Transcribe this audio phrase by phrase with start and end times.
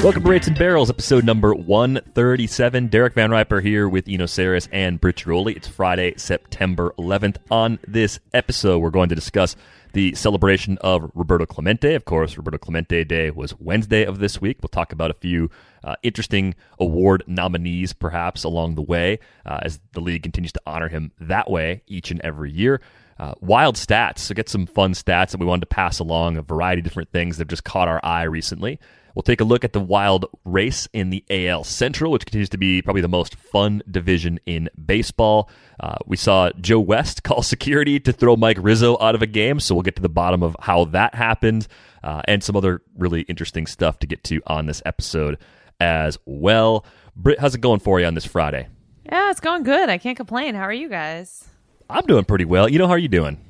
[0.00, 2.86] Welcome to Rates and Barrels, episode number 137.
[2.86, 5.56] Derek VanRiper here with Eno Sarris and Britt Ghiroli.
[5.56, 7.38] It's Friday, September 11th.
[7.50, 9.56] On this episode, we're going to discuss
[9.94, 11.94] the celebration of Roberto Clemente.
[11.94, 14.58] Of course, Roberto Clemente Day was Wednesday of this week.
[14.62, 15.50] We'll talk about a few
[15.82, 20.88] uh, interesting award nominees, perhaps, along the way, uh, as the league continues to honor
[20.88, 22.80] him that way each and every year.
[23.18, 24.20] Uh, wild stats.
[24.20, 27.10] So, get some fun stats that we wanted to pass along, a variety of different
[27.10, 28.78] things that have just caught our eye recently.
[29.18, 32.56] We'll take a look at the wild race in the AL Central, which continues to
[32.56, 35.50] be probably the most fun division in baseball.
[35.80, 39.58] Uh, we saw Joe West call security to throw Mike Rizzo out of a game,
[39.58, 41.66] so we'll get to the bottom of how that happened
[42.04, 45.36] uh, and some other really interesting stuff to get to on this episode
[45.80, 46.86] as well.
[47.16, 48.68] Britt, how's it going for you on this Friday?
[49.04, 49.88] Yeah, it's going good.
[49.88, 50.54] I can't complain.
[50.54, 51.48] How are you guys?
[51.90, 52.68] I'm doing pretty well.
[52.68, 53.44] You know, how are you doing?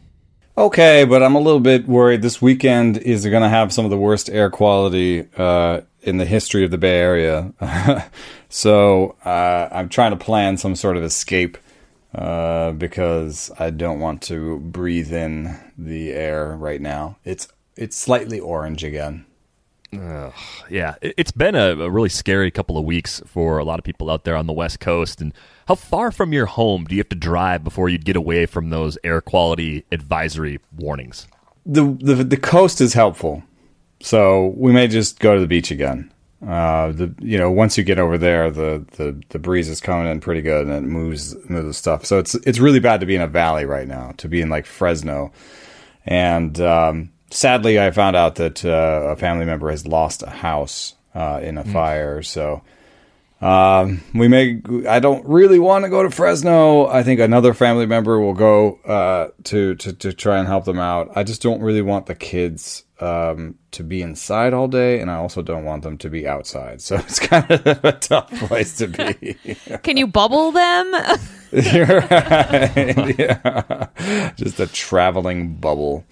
[0.59, 2.21] Okay, but I'm a little bit worried.
[2.21, 6.25] This weekend is going to have some of the worst air quality uh, in the
[6.25, 7.53] history of the Bay Area.
[8.49, 11.59] so uh, I'm trying to plan some sort of escape
[12.13, 17.19] uh, because I don't want to breathe in the air right now.
[17.25, 17.47] It's
[17.77, 19.27] it's slightly orange again.
[19.93, 20.35] Ugh,
[20.69, 24.11] yeah, it's been a, a, really scary couple of weeks for a lot of people
[24.11, 25.23] out there on the West Coast.
[25.23, 25.33] And
[25.67, 28.69] how far from your home do you have to drive before you'd get away from
[28.69, 31.27] those air quality advisory warnings?
[31.65, 33.43] The the, the coast is helpful,
[34.01, 36.13] so we may just go to the beach again.
[36.47, 40.07] Uh, the you know once you get over there, the, the the breeze is coming
[40.07, 42.05] in pretty good and it moves into the stuff.
[42.05, 44.13] So it's it's really bad to be in a valley right now.
[44.19, 45.33] To be in like Fresno,
[46.05, 50.95] and um, sadly, I found out that uh, a family member has lost a house
[51.15, 51.73] uh, in a mm.
[51.73, 52.23] fire.
[52.23, 52.63] So
[53.41, 54.61] um, we may.
[54.89, 56.87] I don't really want to go to Fresno.
[56.87, 60.81] I think another family member will go uh, to, to to try and help them
[60.81, 61.11] out.
[61.15, 65.17] I just don't really want the kids um, to be inside all day, and I
[65.17, 66.81] also don't want them to be outside.
[66.89, 69.37] So it's kind of a tough place to be.
[69.83, 70.93] Can you bubble them?
[71.53, 73.19] You're right.
[73.19, 73.89] Yeah.
[74.37, 76.05] Just a traveling bubble.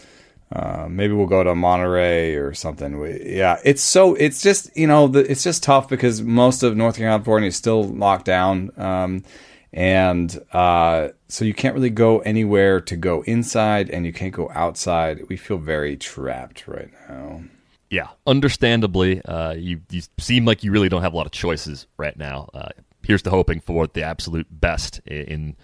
[0.53, 3.01] Uh, maybe we'll go to Monterey or something.
[3.01, 6.77] We, yeah, it's so it's just you know the, it's just tough because most of
[6.77, 9.25] North California is still locked down, um,
[9.73, 14.49] and uh, so you can't really go anywhere to go inside, and you can't go
[14.55, 15.29] outside.
[15.29, 17.43] We feel very trapped right now.
[17.91, 21.89] Yeah, understandably, uh, you you seem like you really don't have a lot of choices
[21.97, 22.51] right now.
[22.55, 22.69] Uh,
[23.03, 25.57] here's to hoping for the absolute best in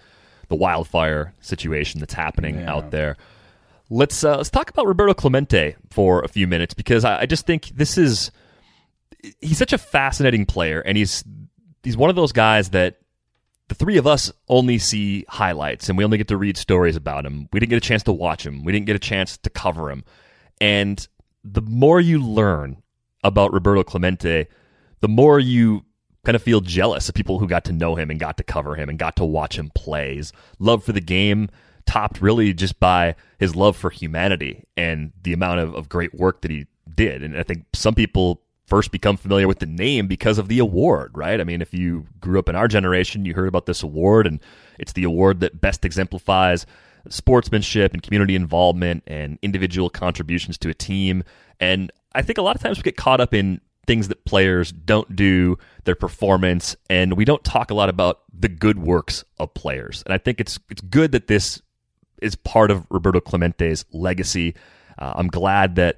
[0.49, 2.73] the wildfire situation that's happening yeah.
[2.73, 3.15] out there.
[3.93, 7.45] Let's uh, let's talk about Roberto Clemente for a few minutes because I, I just
[7.45, 8.31] think this is
[9.39, 11.23] he's such a fascinating player and he's
[11.83, 12.97] he's one of those guys that
[13.67, 17.23] the three of us only see highlights and we only get to read stories about
[17.23, 17.47] him.
[17.53, 18.63] We didn't get a chance to watch him.
[18.63, 20.03] We didn't get a chance to cover him.
[20.59, 21.07] And
[21.43, 22.81] the more you learn
[23.23, 24.47] about Roberto Clemente,
[25.01, 25.85] the more you
[26.25, 28.73] kind of feel jealous of people who got to know him and got to cover
[28.73, 30.15] him and got to watch him play.
[30.15, 31.49] His love for the game
[31.85, 36.41] topped really just by his love for humanity and the amount of, of great work
[36.41, 37.23] that he did.
[37.23, 41.11] And I think some people first become familiar with the name because of the award,
[41.15, 41.39] right?
[41.39, 44.39] I mean, if you grew up in our generation, you heard about this award, and
[44.79, 46.65] it's the award that best exemplifies
[47.09, 51.23] sportsmanship and community involvement and individual contributions to a team.
[51.59, 54.71] And I think a lot of times we get caught up in things that players
[54.71, 59.53] don't do, their performance, and we don't talk a lot about the good works of
[59.53, 60.03] players.
[60.05, 61.61] And I think it's it's good that this
[62.23, 64.55] is part of Roberto Clemente's legacy.
[64.97, 65.97] Uh, I'm glad that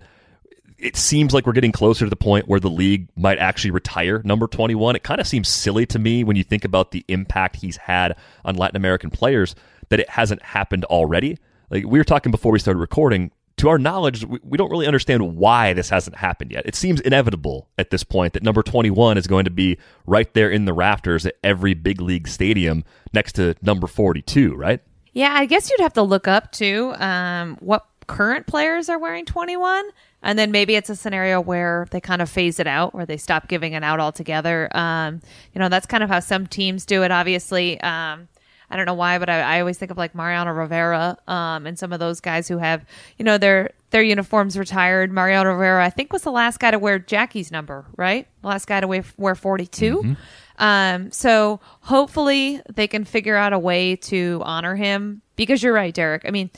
[0.78, 4.22] it seems like we're getting closer to the point where the league might actually retire
[4.26, 4.96] number 21.
[4.96, 8.16] It kind of seems silly to me when you think about the impact he's had
[8.44, 9.56] on Latin American players
[9.90, 11.38] that it hasn't happened already.
[11.70, 13.32] like we were talking before we started recording.
[13.60, 16.66] To our knowledge, we, we don't really understand why this hasn't happened yet.
[16.66, 20.50] It seems inevitable at this point that number 21 is going to be right there
[20.50, 22.84] in the rafters at every big league stadium
[23.14, 24.82] next to number 42, right?
[25.16, 29.26] Yeah, I guess you'd have to look up too um, what current players are wearing
[29.26, 29.90] 21.
[30.22, 33.16] And then maybe it's a scenario where they kind of phase it out, where they
[33.16, 34.68] stop giving it out altogether.
[34.76, 35.22] Um,
[35.54, 37.80] you know, that's kind of how some teams do it, obviously.
[37.80, 38.28] Um,
[38.70, 41.80] I don't know why, but I, I, always think of like Mariano Rivera um, and
[41.80, 42.84] some of those guys who have,
[43.18, 45.14] you know, their their uniforms retired.
[45.14, 48.28] Mariano Rivera, I think, was the last guy to wear Jackie's number, right?
[48.44, 49.98] Last guy to wear, wear 42.
[49.98, 50.14] Mm-hmm.
[50.58, 55.94] Um, so hopefully they can figure out a way to honor him because you're right,
[55.94, 56.24] Derek.
[56.26, 56.50] I mean,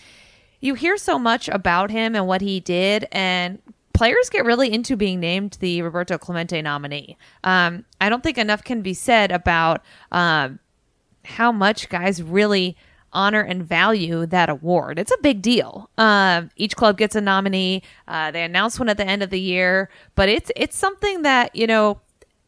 [0.59, 3.59] you hear so much about him and what he did, and
[3.94, 7.17] players get really into being named the Roberto Clemente nominee.
[7.44, 10.59] Um, I don't think enough can be said about um,
[11.25, 12.77] how much guys really
[13.13, 15.00] honor and value that award.
[15.00, 15.89] It's a big deal.
[15.97, 17.81] Um, each club gets a nominee.
[18.07, 21.55] Uh, they announce one at the end of the year, but it's it's something that
[21.55, 22.00] you know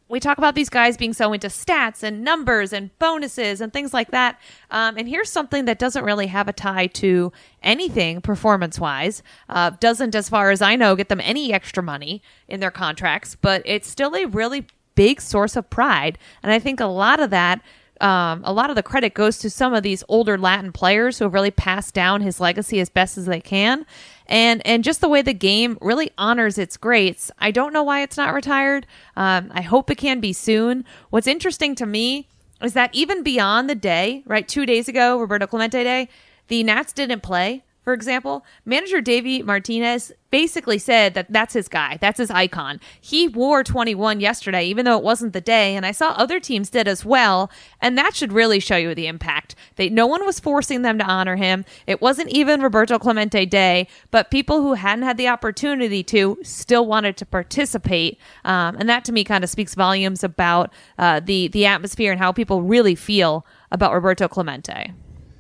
[0.10, 3.94] we talk about these guys being so into stats and numbers and bonuses and things
[3.94, 4.40] like that.
[4.72, 9.22] Um, and here's something that doesn't really have a tie to anything performance wise.
[9.48, 13.36] Uh, doesn't, as far as I know, get them any extra money in their contracts,
[13.40, 14.66] but it's still a really
[14.96, 16.18] big source of pride.
[16.42, 17.62] And I think a lot of that
[18.02, 21.26] um, a lot of the credit goes to some of these older Latin players who
[21.26, 23.86] have really passed down his legacy as best as they can.
[24.30, 27.32] And, and just the way the game really honors its greats.
[27.40, 28.86] I don't know why it's not retired.
[29.18, 30.86] Um, I hope it can be soon.
[31.10, 32.30] What's interesting to me
[32.62, 36.10] is that even beyond the day, right, two days ago, Roberto Clemente Day,
[36.48, 41.98] the Nats didn't play for example, manager Davey Martinez basically said that that's his guy,
[42.00, 42.80] that's his icon.
[43.02, 46.70] He wore 21 yesterday, even though it wasn't the day, and I saw other teams
[46.70, 47.50] did as well,
[47.82, 49.56] and that should really show you the impact.
[49.76, 51.66] They, no one was forcing them to honor him.
[51.88, 56.86] It wasn't even Roberto Clemente Day, but people who hadn't had the opportunity to still
[56.86, 61.48] wanted to participate, um, and that to me kind of speaks volumes about uh, the
[61.48, 64.94] the atmosphere and how people really feel about Roberto Clemente.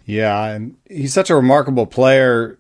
[0.09, 2.57] Yeah, and he's such a remarkable player.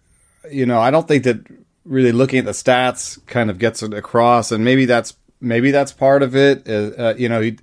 [0.51, 1.39] You know, I don't think that
[1.83, 5.91] really looking at the stats kind of gets it across, and maybe that's maybe that's
[5.91, 6.69] part of it.
[6.69, 7.57] Uh, uh, you know, he,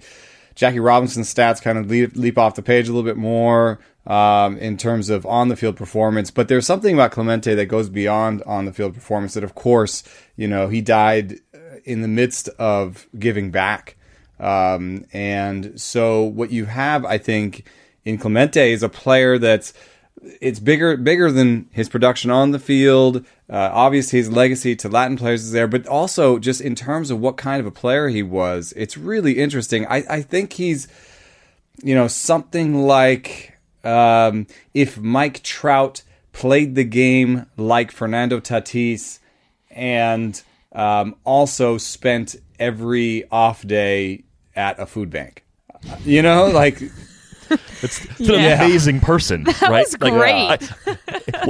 [0.57, 3.79] Jackie Robinson's stats kind of leap, leap off the page a little bit more
[4.09, 7.89] um, in terms of on the field performance, but there's something about Clemente that goes
[7.89, 9.35] beyond on the field performance.
[9.35, 10.03] That, of course,
[10.35, 11.39] you know, he died
[11.85, 13.95] in the midst of giving back,
[14.41, 17.65] um, and so what you have, I think
[18.07, 19.75] in Clemente is a player that's
[20.41, 23.19] it's bigger bigger than his production on the field.
[23.51, 27.21] Uh, obviously, his legacy to Latin players is there, but also just in terms of
[27.21, 29.87] what kind of a player he was, it's really interesting.
[29.87, 30.89] I, I think he's,
[31.83, 39.19] you know, something like um, if Mike Trout played the game like Fernando Tatis
[39.71, 40.43] and
[40.73, 44.25] um, also spent every off day
[44.55, 45.45] at a food bank.
[46.05, 46.81] You know, like
[47.83, 48.37] it's, it's yeah.
[48.37, 49.87] an amazing person, that right?
[49.87, 50.73] Was great.
[50.87, 50.99] I,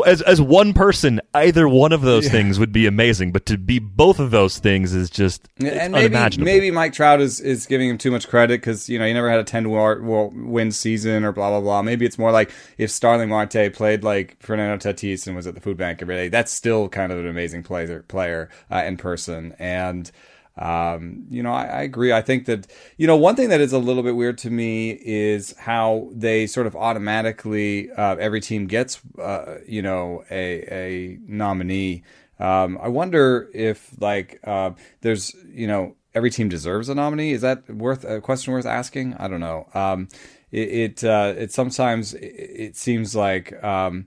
[0.06, 2.32] as as one person, either one of those yeah.
[2.32, 6.16] things would be amazing, but to be both of those things is just and maybe
[6.38, 9.30] maybe Mike Trout is, is giving him too much credit because you know he never
[9.30, 11.82] had a ten win season or blah blah blah.
[11.82, 15.60] Maybe it's more like if Starling Marte played like Fernando Tatis and was at the
[15.60, 16.28] food bank every day.
[16.28, 20.10] That's still kind of an amazing player player uh, in person and.
[20.58, 22.12] Um, you know, I, I, agree.
[22.12, 24.92] I think that, you know, one thing that is a little bit weird to me
[25.02, 31.18] is how they sort of automatically, uh, every team gets, uh, you know, a, a
[31.26, 32.04] nominee.
[32.38, 34.70] Um, I wonder if, like, uh,
[35.02, 37.32] there's, you know, every team deserves a nominee.
[37.32, 39.14] Is that worth a question worth asking?
[39.14, 39.68] I don't know.
[39.74, 40.08] Um,
[40.50, 44.06] it, it, uh, it sometimes it, it seems like, um,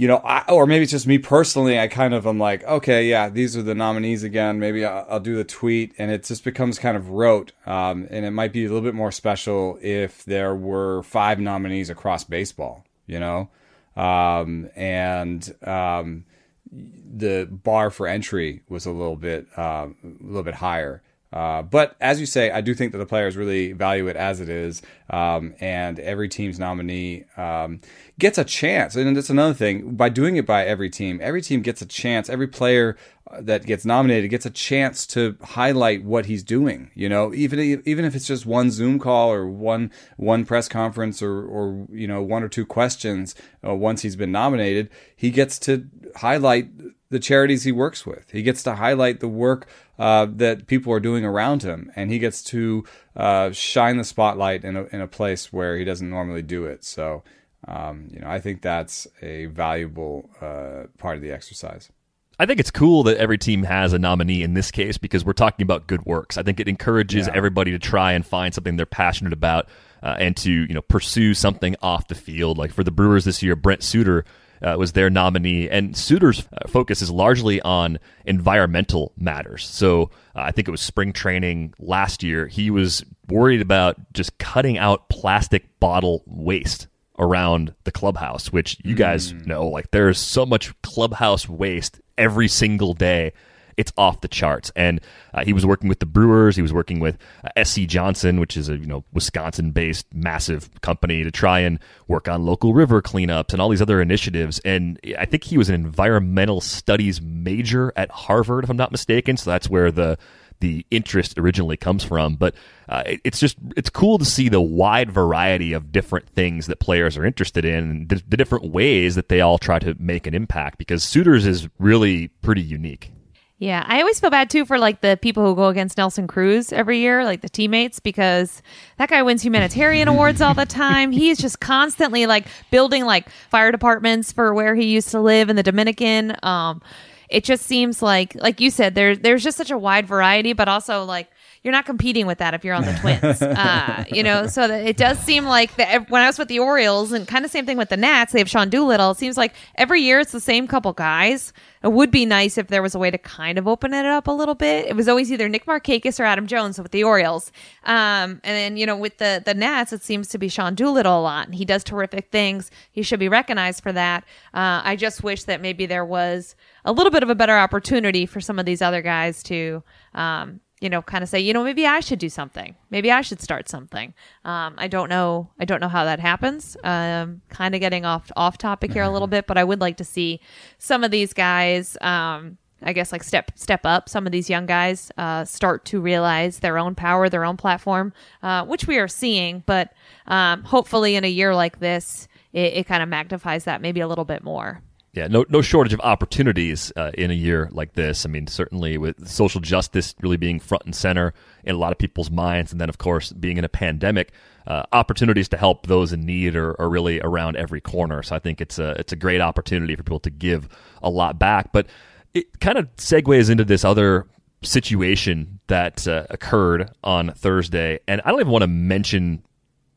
[0.00, 1.78] you know, I, or maybe it's just me personally.
[1.78, 4.58] I kind of am like, okay, yeah, these are the nominees again.
[4.58, 7.52] Maybe I'll, I'll do the tweet, and it just becomes kind of rote.
[7.66, 11.90] Um, and it might be a little bit more special if there were five nominees
[11.90, 12.86] across baseball.
[13.06, 13.50] You know,
[13.94, 16.24] um, and um,
[16.72, 21.02] the bar for entry was a little bit uh, a little bit higher.
[21.32, 24.40] Uh, but as you say, I do think that the players really value it as
[24.40, 27.80] it is, um, and every team's nominee um,
[28.18, 28.96] gets a chance.
[28.96, 29.94] And that's another thing.
[29.94, 32.28] By doing it by every team, every team gets a chance.
[32.28, 32.96] Every player
[33.30, 36.90] uh, that gets nominated gets a chance to highlight what he's doing.
[36.94, 41.22] You know, even even if it's just one Zoom call or one one press conference
[41.22, 43.36] or or you know one or two questions.
[43.64, 46.70] Uh, once he's been nominated, he gets to highlight
[47.10, 48.30] the charities he works with.
[48.30, 49.68] He gets to highlight the work
[50.00, 52.82] uh, that people are doing around him, and he gets to
[53.14, 56.82] uh, shine the spotlight in a, in a place where he doesn't normally do it.
[56.84, 57.22] So
[57.68, 61.90] Um, you know, I think that's a valuable uh, part of the exercise.
[62.38, 65.34] I think it's cool that every team has a nominee in this case because we're
[65.34, 66.38] talking about good works.
[66.38, 67.34] I think it encourages yeah.
[67.36, 69.68] everybody to try and find something they're passionate about
[70.02, 72.56] uh, and to you know pursue something off the field.
[72.56, 74.24] Like for the Brewers this year, Brent Suter
[74.62, 79.66] uh, was their nominee, and Suter's uh, focus is largely on environmental matters.
[79.66, 82.46] So uh, I think it was spring training last year.
[82.46, 86.88] He was worried about just cutting out plastic bottle waste
[87.18, 89.46] around the clubhouse, which you guys mm.
[89.46, 93.32] know, like there's so much clubhouse waste every single day.
[93.76, 94.70] It's off the charts.
[94.76, 95.00] And
[95.34, 96.56] uh, he was working with the Brewers.
[96.56, 101.22] He was working with uh, SC Johnson, which is a you know Wisconsin-based massive company,
[101.24, 104.58] to try and work on local river cleanups and all these other initiatives.
[104.60, 109.36] And I think he was an environmental studies major at Harvard, if I'm not mistaken.
[109.36, 110.18] So that's where the
[110.60, 112.36] the interest originally comes from.
[112.36, 112.54] But
[112.88, 116.78] uh, it, it's just it's cool to see the wide variety of different things that
[116.78, 120.26] players are interested in, and the, the different ways that they all try to make
[120.26, 120.78] an impact.
[120.78, 123.12] Because Suter's is really pretty unique.
[123.60, 126.72] Yeah, I always feel bad too for like the people who go against Nelson Cruz
[126.72, 128.62] every year, like the teammates, because
[128.96, 131.12] that guy wins humanitarian awards all the time.
[131.12, 135.56] He's just constantly like building like fire departments for where he used to live in
[135.56, 136.34] the Dominican.
[136.42, 136.80] Um,
[137.28, 140.66] it just seems like like you said there there's just such a wide variety but
[140.66, 141.28] also like
[141.62, 143.42] you're not competing with that if you're on the Twins.
[143.42, 147.12] uh, you know, so it does seem like that when I was with the Orioles
[147.12, 149.10] and kind of same thing with the Nats, they have Sean Doolittle.
[149.10, 151.52] It seems like every year it's the same couple guys.
[151.82, 154.26] It would be nice if there was a way to kind of open it up
[154.26, 154.86] a little bit.
[154.86, 157.52] It was always either Nick Markakis or Adam Jones with the Orioles.
[157.84, 161.20] Um, and then, you know, with the, the Nats, it seems to be Sean Doolittle
[161.20, 161.46] a lot.
[161.46, 162.70] And he does terrific things.
[162.90, 164.24] He should be recognized for that.
[164.54, 168.24] Uh, I just wish that maybe there was a little bit of a better opportunity
[168.26, 169.82] for some of these other guys to,
[170.14, 172.74] um, you know, kind of say, you know, maybe I should do something.
[172.90, 174.14] Maybe I should start something.
[174.44, 175.50] Um, I don't know.
[175.58, 176.76] I don't know how that happens.
[176.82, 179.98] Um, kind of getting off off topic here a little bit, but I would like
[179.98, 180.40] to see
[180.78, 181.98] some of these guys.
[182.00, 184.08] Um, I guess like step step up.
[184.08, 188.14] Some of these young guys uh, start to realize their own power, their own platform,
[188.42, 189.62] uh, which we are seeing.
[189.66, 189.92] But
[190.26, 194.08] um, hopefully, in a year like this, it, it kind of magnifies that maybe a
[194.08, 194.82] little bit more
[195.12, 198.24] yeah, no, no shortage of opportunities uh, in a year like this.
[198.24, 201.98] I mean, certainly with social justice really being front and center in a lot of
[201.98, 204.32] people's minds, and then of course being in a pandemic,
[204.68, 208.22] uh, opportunities to help those in need are, are, really around every corner.
[208.22, 210.68] So I think it's a it's a great opportunity for people to give
[211.02, 211.72] a lot back.
[211.72, 211.88] But
[212.32, 214.28] it kind of segues into this other
[214.62, 219.42] situation that uh, occurred on Thursday, and I don't even want to mention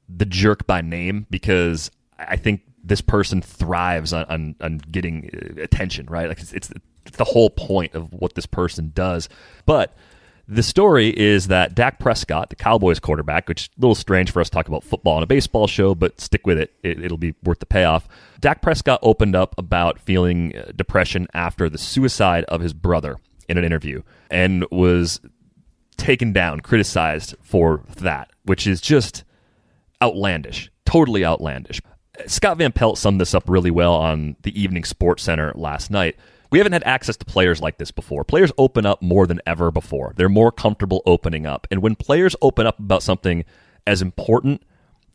[0.09, 5.61] the jerk by name because I think this person thrives on, on, on getting uh,
[5.61, 6.27] attention, right?
[6.27, 6.71] Like it's, it's,
[7.17, 9.27] the whole point of what this person does.
[9.65, 9.95] But
[10.47, 14.41] the story is that Dak Prescott, the Cowboys quarterback, which is a little strange for
[14.41, 16.73] us to talk about football on a baseball show, but stick with it.
[16.83, 18.07] it will be worth the payoff.
[18.39, 23.57] Dak Prescott opened up about feeling uh, depression after the suicide of his brother in
[23.57, 25.21] an interview and was
[25.97, 29.23] taken down, criticized for that, which is just
[30.01, 31.81] outlandish, totally outlandish.
[32.27, 36.15] Scott Van Pelt summed this up really well on the Evening SportsCenter last night.
[36.51, 38.23] We haven't had access to players like this before.
[38.23, 40.13] Players open up more than ever before.
[40.15, 41.65] They're more comfortable opening up.
[41.71, 43.43] And when players open up about something
[43.87, 44.61] as important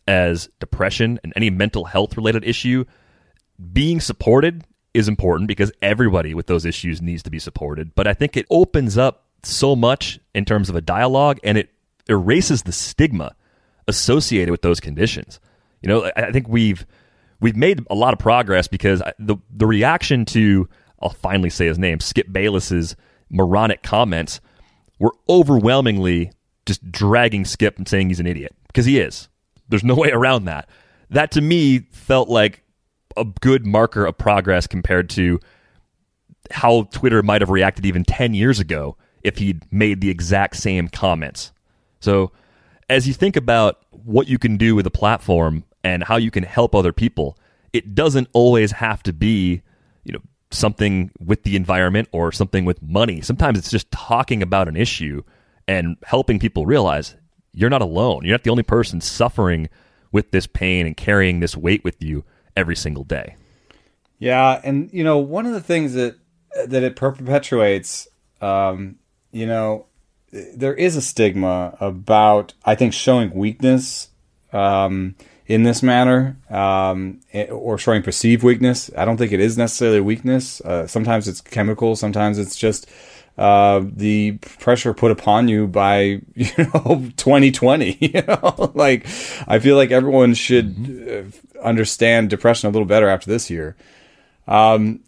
[0.09, 2.85] as depression and any mental health related issue,
[3.73, 4.65] being supported
[4.95, 7.95] is important because everybody with those issues needs to be supported.
[7.95, 11.71] But I think it opens up so much in terms of a dialogue and it
[12.09, 13.37] erases the stigma
[13.87, 15.39] associated with those conditions.
[15.83, 16.87] You know, I think we've
[17.41, 20.69] we've made a lot of progress because the the reaction to
[21.01, 22.97] I'll finally say his name, Skip Bayless's
[23.31, 24.41] moronic comments
[24.99, 26.33] were overwhelmingly
[26.67, 29.29] just dragging Skip and saying he's an idiot because he is.
[29.69, 30.69] There's no way around that.
[31.11, 32.63] That to me felt like
[33.17, 35.41] a good marker of progress compared to
[36.51, 40.89] how Twitter might have reacted even 10 years ago if he'd made the exact same
[40.89, 41.53] comments.
[42.01, 42.33] So,
[42.89, 46.45] as you think about what you can do with a platform, and how you can
[46.45, 47.39] help other people.
[47.73, 49.63] It doesn't always have to be,
[50.05, 50.21] you know,
[50.51, 53.21] something with the environment or something with money.
[53.21, 55.23] Sometimes it's just talking about an issue
[55.67, 57.15] and helping people realize
[57.53, 58.25] you're not alone.
[58.25, 59.69] You're not the only person suffering
[60.13, 62.25] with this pain and carrying this weight with you
[62.57, 63.37] every single day.
[64.19, 66.17] Yeah, and you know, one of the things that
[66.67, 68.09] that it perpetuates,
[68.41, 68.97] um,
[69.31, 69.87] you know,
[70.33, 74.09] there is a stigma about I think showing weakness.
[74.53, 75.15] Um,
[75.49, 78.91] in this manner um, eh, or showing perceived weakness.
[78.97, 80.61] I don't think it is necessarily a weakness.
[80.61, 82.87] Uh, sometimes it's chemical, sometimes it's just
[83.39, 86.01] uh, the pressure put upon you by
[86.35, 89.07] you know 2020 you know like
[89.47, 93.77] i feel like everyone should uh, understand depression a little better after this year
[94.49, 94.99] um,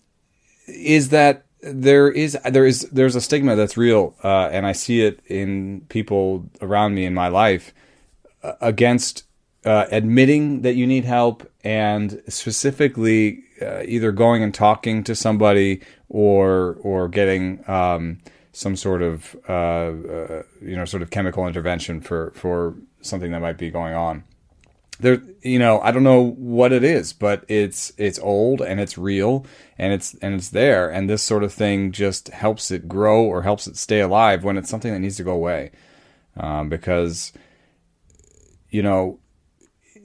[0.68, 5.02] is that there is there is there's a stigma that's real uh, and i see
[5.02, 7.74] it in people around me in my life
[8.44, 9.24] uh, against
[9.64, 15.80] uh, admitting that you need help and specifically uh, either going and talking to somebody
[16.08, 18.18] or or getting um,
[18.52, 23.40] some sort of uh, uh, you know sort of chemical intervention for for something that
[23.40, 24.24] might be going on.
[24.98, 28.98] There, you know, I don't know what it is, but it's it's old and it's
[28.98, 29.46] real
[29.78, 33.42] and it's and it's there, and this sort of thing just helps it grow or
[33.42, 35.70] helps it stay alive when it's something that needs to go away,
[36.36, 37.32] um, because
[38.70, 39.19] you know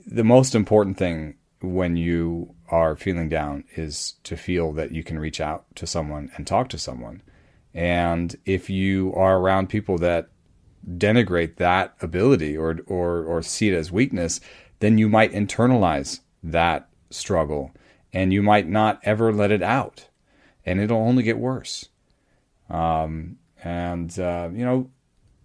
[0.06, 5.20] the most important thing when you are feeling down is to feel that you can
[5.20, 7.22] reach out to someone and talk to someone.
[7.74, 10.30] And if you are around people that
[10.88, 14.40] denigrate that ability or or or see it as weakness,
[14.80, 17.72] then you might internalize that struggle
[18.14, 20.08] and you might not ever let it out.
[20.66, 21.90] And it'll only get worse.
[22.70, 24.90] Um, and uh, you know,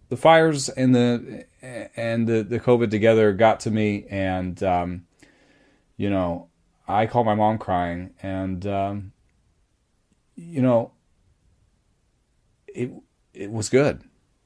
[0.08, 5.06] the fires and the and the, the COVID together got to me and um,
[6.00, 6.48] you know,
[6.88, 9.12] I called my mom crying, and um,
[10.34, 10.92] you know,
[12.66, 12.90] it
[13.34, 14.02] it was good.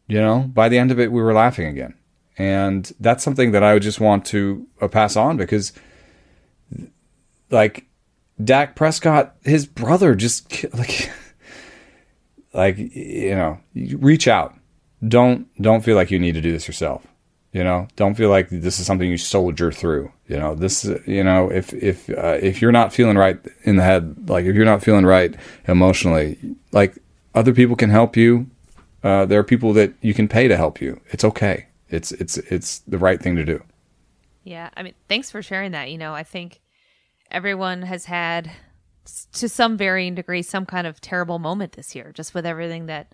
[0.09, 1.94] You know, by the end of it, we were laughing again,
[2.37, 5.73] and that's something that I would just want to uh, pass on because,
[7.50, 7.87] like,
[8.42, 11.12] Dak Prescott, his brother, just like,
[12.52, 14.56] like you know, reach out.
[15.08, 17.06] Don't don't feel like you need to do this yourself.
[17.52, 20.11] You know, don't feel like this is something you soldier through.
[20.26, 23.84] You know, this, you know, if, if, uh, if you're not feeling right in the
[23.84, 25.37] head, like if you're not feeling right
[25.68, 26.37] emotionally,
[26.73, 26.99] like
[27.32, 28.50] other people can help you.
[29.04, 31.00] Uh, there are people that you can pay to help you.
[31.12, 31.66] It's okay.
[31.90, 33.62] It's, it's, it's the right thing to do.
[34.42, 34.70] Yeah.
[34.76, 35.92] I mean, thanks for sharing that.
[35.92, 36.61] You know, I think
[37.30, 38.50] everyone has had,
[39.34, 43.12] to some varying degree, some kind of terrible moment this year, just with everything that,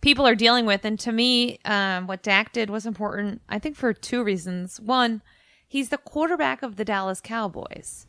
[0.00, 0.84] people are dealing with.
[0.84, 4.80] And to me, um, what Dak did was important, I think, for two reasons.
[4.80, 5.22] One,
[5.66, 8.06] he's the quarterback of the Dallas Cowboys.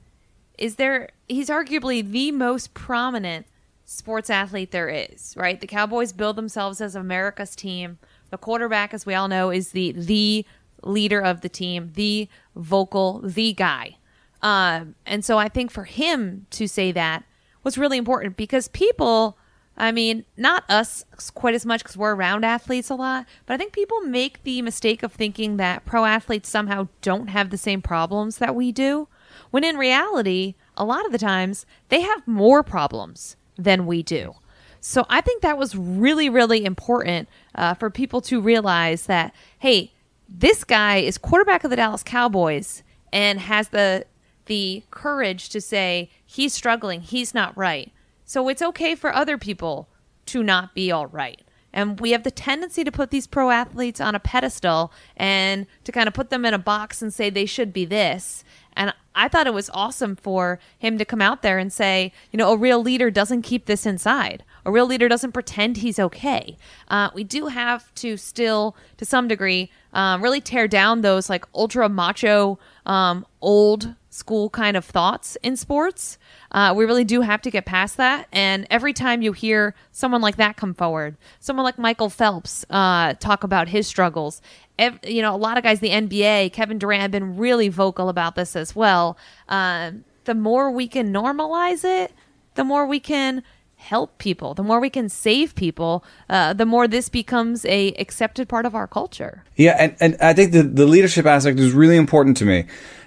[0.57, 3.45] Is there, he's arguably the most prominent
[3.85, 5.59] sports athlete there is, right?
[5.59, 7.97] The Cowboys build themselves as America's team.
[8.29, 10.45] The quarterback, as we all know, is the, the
[10.83, 13.97] leader of the team, the vocal, the guy.
[14.41, 17.23] Um, and so I think for him to say that
[17.63, 19.37] was really important because people
[19.81, 23.57] I mean, not us quite as much because we're around athletes a lot, but I
[23.57, 27.81] think people make the mistake of thinking that pro athletes somehow don't have the same
[27.81, 29.07] problems that we do,
[29.49, 34.35] when in reality, a lot of the times they have more problems than we do.
[34.81, 39.93] So I think that was really, really important uh, for people to realize that, hey,
[40.29, 44.05] this guy is quarterback of the Dallas Cowboys and has the
[44.45, 47.91] the courage to say he's struggling, he's not right.
[48.31, 49.89] So it's okay for other people
[50.27, 51.41] to not be all right.
[51.73, 55.91] And we have the tendency to put these pro athletes on a pedestal and to
[55.91, 58.45] kind of put them in a box and say they should be this.
[58.71, 62.37] And I thought it was awesome for him to come out there and say, you
[62.37, 64.45] know, a real leader doesn't keep this inside.
[64.65, 66.55] A real leader doesn't pretend he's okay.
[66.87, 71.45] Uh, we do have to still, to some degree, um, really tear down those like
[71.53, 76.17] ultra macho, um, old school kind of thoughts in sports.
[76.51, 78.27] Uh, we really do have to get past that.
[78.31, 83.13] And every time you hear someone like that come forward, someone like Michael Phelps uh,
[83.15, 84.41] talk about his struggles,
[84.77, 88.09] ev- you know, a lot of guys, the NBA, Kevin Durant have been really vocal
[88.09, 89.17] about this as well.
[89.47, 89.91] Uh,
[90.25, 92.11] the more we can normalize it,
[92.55, 93.43] the more we can
[93.81, 94.53] help people.
[94.53, 98.75] The more we can save people uh, the more this becomes a accepted part of
[98.75, 99.43] our culture.
[99.55, 102.65] Yeah and, and i think the, the leadership aspect is really important to me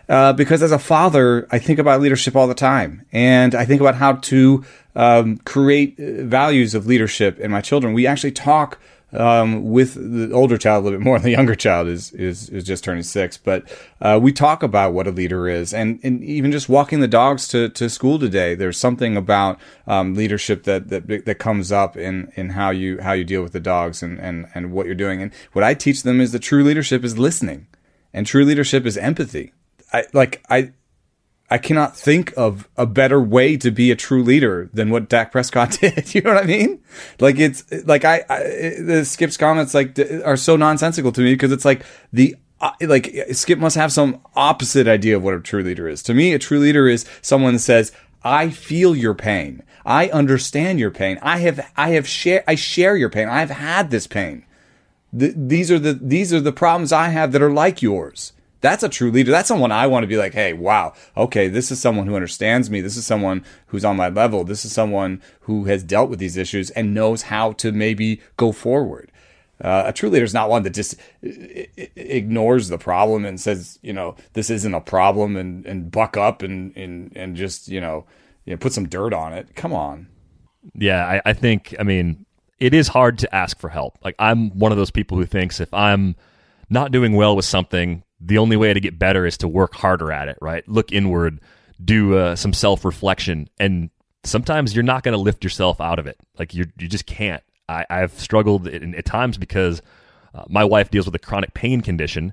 [0.08, 3.80] uh, because as a father, I think about leadership all the time, and I think
[3.80, 7.94] about how to um, create uh, values of leadership in my children.
[7.94, 8.78] We actually talk
[9.14, 11.18] um, with the older child a little bit more.
[11.18, 13.64] The younger child is is, is just turning six, but
[14.00, 17.48] uh, we talk about what a leader is, and, and even just walking the dogs
[17.48, 18.54] to, to school today.
[18.54, 23.12] There's something about um, leadership that, that that comes up in, in how you how
[23.12, 25.22] you deal with the dogs and, and, and what you're doing.
[25.22, 27.66] And what I teach them is that true leadership is listening,
[28.12, 29.52] and true leadership is empathy.
[29.92, 30.72] I like I
[31.50, 35.30] I cannot think of a better way to be a true leader than what Dak
[35.30, 36.14] Prescott did.
[36.14, 36.80] you know what I mean?
[37.20, 38.38] Like it's like I, I
[38.80, 43.14] the Skip's comments like are so nonsensical to me because it's like the uh, like
[43.32, 46.02] Skip must have some opposite idea of what a true leader is.
[46.04, 49.62] To me, a true leader is someone that says, I feel your pain.
[49.84, 51.18] I understand your pain.
[51.20, 53.28] I have, I have share, I share your pain.
[53.28, 54.46] I've had this pain.
[55.16, 58.32] Th- these are the, these are the problems I have that are like yours.
[58.64, 59.30] That's a true leader.
[59.30, 62.70] That's someone I want to be like, hey, wow, okay, this is someone who understands
[62.70, 62.80] me.
[62.80, 64.42] This is someone who's on my level.
[64.42, 68.52] This is someone who has dealt with these issues and knows how to maybe go
[68.52, 69.12] forward.
[69.62, 70.94] Uh, a true leader is not one that just
[71.94, 76.40] ignores the problem and says, you know, this isn't a problem and, and buck up
[76.40, 78.06] and, and, and just, you know,
[78.46, 79.54] you know, put some dirt on it.
[79.54, 80.08] Come on.
[80.74, 82.24] Yeah, I, I think, I mean,
[82.58, 83.98] it is hard to ask for help.
[84.02, 86.16] Like, I'm one of those people who thinks if I'm
[86.70, 90.10] not doing well with something, the only way to get better is to work harder
[90.10, 90.66] at it, right?
[90.68, 91.40] Look inward,
[91.84, 93.90] do uh, some self reflection, and
[94.24, 96.16] sometimes you're not going to lift yourself out of it.
[96.38, 97.42] Like you, you just can't.
[97.68, 99.82] I, I've struggled at times because
[100.34, 102.32] uh, my wife deals with a chronic pain condition,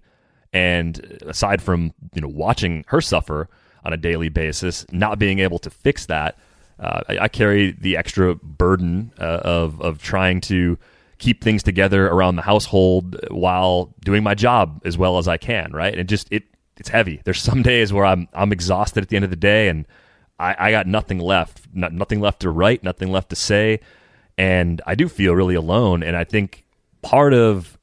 [0.53, 3.49] and aside from you know watching her suffer
[3.83, 6.37] on a daily basis, not being able to fix that,
[6.79, 10.77] uh, I, I, carry the extra burden uh, of of trying to
[11.21, 15.71] keep things together around the household while doing my job as well as I can,
[15.71, 15.97] right?
[15.97, 16.43] And just it
[16.77, 17.21] it's heavy.
[17.23, 19.87] There's some days where I'm I'm exhausted at the end of the day and
[20.39, 23.79] I, I got nothing left, not, nothing left to write, nothing left to say,
[24.37, 26.01] and I do feel really alone.
[26.01, 26.65] And I think
[27.03, 27.77] part of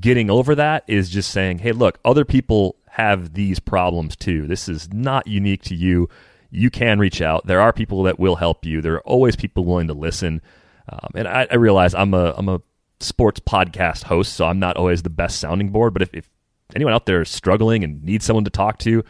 [0.00, 4.46] getting over that is just saying, hey, look, other people have these problems too.
[4.46, 6.08] This is not unique to you.
[6.50, 7.46] You can reach out.
[7.46, 8.80] There are people that will help you.
[8.80, 10.40] There are always people willing to listen.
[10.88, 12.60] Um, and I, I realize I'm a I'm a
[13.00, 15.92] sports podcast host, so I'm not always the best sounding board.
[15.92, 16.30] But if, if
[16.74, 19.04] anyone out there is struggling and needs someone to talk to,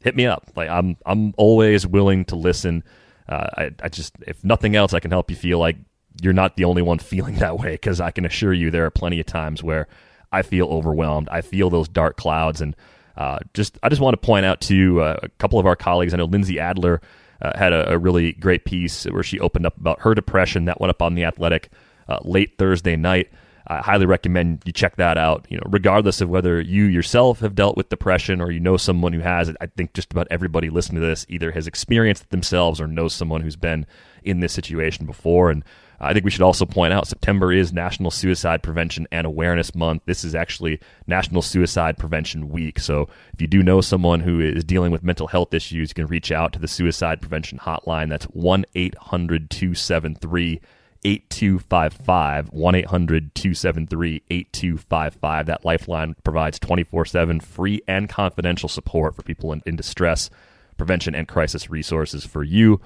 [0.00, 0.50] hit me up.
[0.56, 2.84] Like I'm I'm always willing to listen.
[3.28, 5.76] Uh, I, I just if nothing else, I can help you feel like
[6.22, 8.90] you're not the only one feeling that way because I can assure you there are
[8.90, 9.88] plenty of times where
[10.32, 11.28] I feel overwhelmed.
[11.30, 12.76] I feel those dark clouds, and
[13.16, 16.14] uh, just I just want to point out to uh, a couple of our colleagues.
[16.14, 17.00] I know Lindsey Adler
[17.40, 20.80] uh, had a, a, really great piece where she opened up about her depression that
[20.80, 21.70] went up on the Athletic
[22.08, 23.30] uh, late Thursday night.
[23.68, 25.46] I highly recommend you check that out.
[25.48, 29.12] You know, regardless of whether you yourself have dealt with depression or you know someone
[29.12, 32.30] who has it, I think just about everybody listening to this either has experienced it
[32.30, 33.86] themselves or knows someone who's been
[34.22, 35.50] in this situation before.
[35.50, 35.64] And
[35.98, 40.02] I think we should also point out September is National Suicide Prevention and Awareness Month.
[40.04, 42.78] This is actually National Suicide Prevention Week.
[42.78, 46.06] So if you do know someone who is dealing with mental health issues, you can
[46.06, 48.10] reach out to the Suicide Prevention Hotline.
[48.10, 50.60] That's 1 800 273
[51.04, 55.46] 8255 1 800 273 8255.
[55.46, 60.30] That lifeline provides 24 7 free and confidential support for people in, in, distress,
[60.76, 62.80] prevention, and crisis resources for you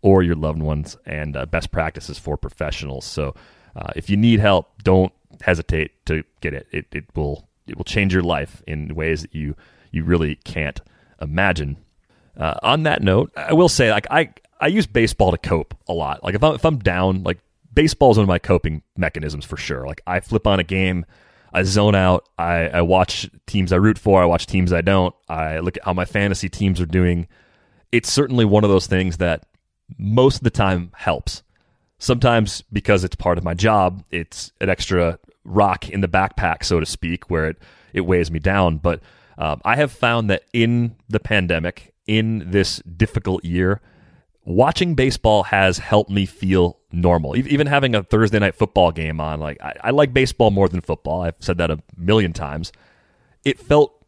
[0.00, 3.04] or your loved ones, and uh, best practices for professionals.
[3.04, 3.34] So
[3.74, 6.66] uh, if you need help, don't hesitate to get it.
[6.70, 9.54] It, it will it will change your life in ways that you
[9.90, 10.80] you really can't
[11.20, 11.76] imagine.
[12.36, 15.92] Uh, on that note, I will say like I I use baseball to cope a
[15.92, 16.22] lot.
[16.22, 17.38] Like if I'm if I'm down, like
[17.72, 19.86] baseball is one of my coping mechanisms for sure.
[19.86, 21.06] Like I flip on a game,
[21.52, 25.14] I zone out, I, I watch teams I root for, I watch teams I don't,
[25.28, 27.26] I look at how my fantasy teams are doing.
[27.92, 29.46] It's certainly one of those things that
[29.96, 31.42] most of the time helps.
[31.98, 36.78] Sometimes because it's part of my job, it's an extra rock in the backpack, so
[36.78, 37.56] to speak, where it,
[37.92, 38.76] it weighs me down.
[38.76, 39.00] But
[39.38, 43.80] um, I have found that in the pandemic, in this difficult year,
[44.44, 47.36] watching baseball has helped me feel normal.
[47.36, 50.80] Even having a Thursday night football game on, like I, I, like baseball more than
[50.80, 51.22] football.
[51.22, 52.72] I've said that a million times.
[53.44, 54.04] It felt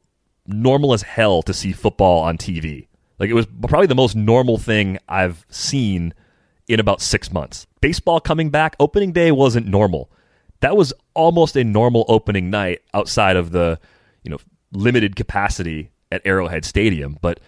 [0.47, 2.88] normal as hell to see football on TV.
[3.19, 6.14] Like it was probably the most normal thing I've seen
[6.69, 7.66] in about six months.
[7.81, 10.11] Baseball coming back, opening day wasn't normal.
[10.61, 13.79] That was almost a normal opening night outside of the,
[14.23, 14.38] you know,
[14.73, 17.19] limited capacity at Arrowhead Stadium.
[17.21, 17.40] But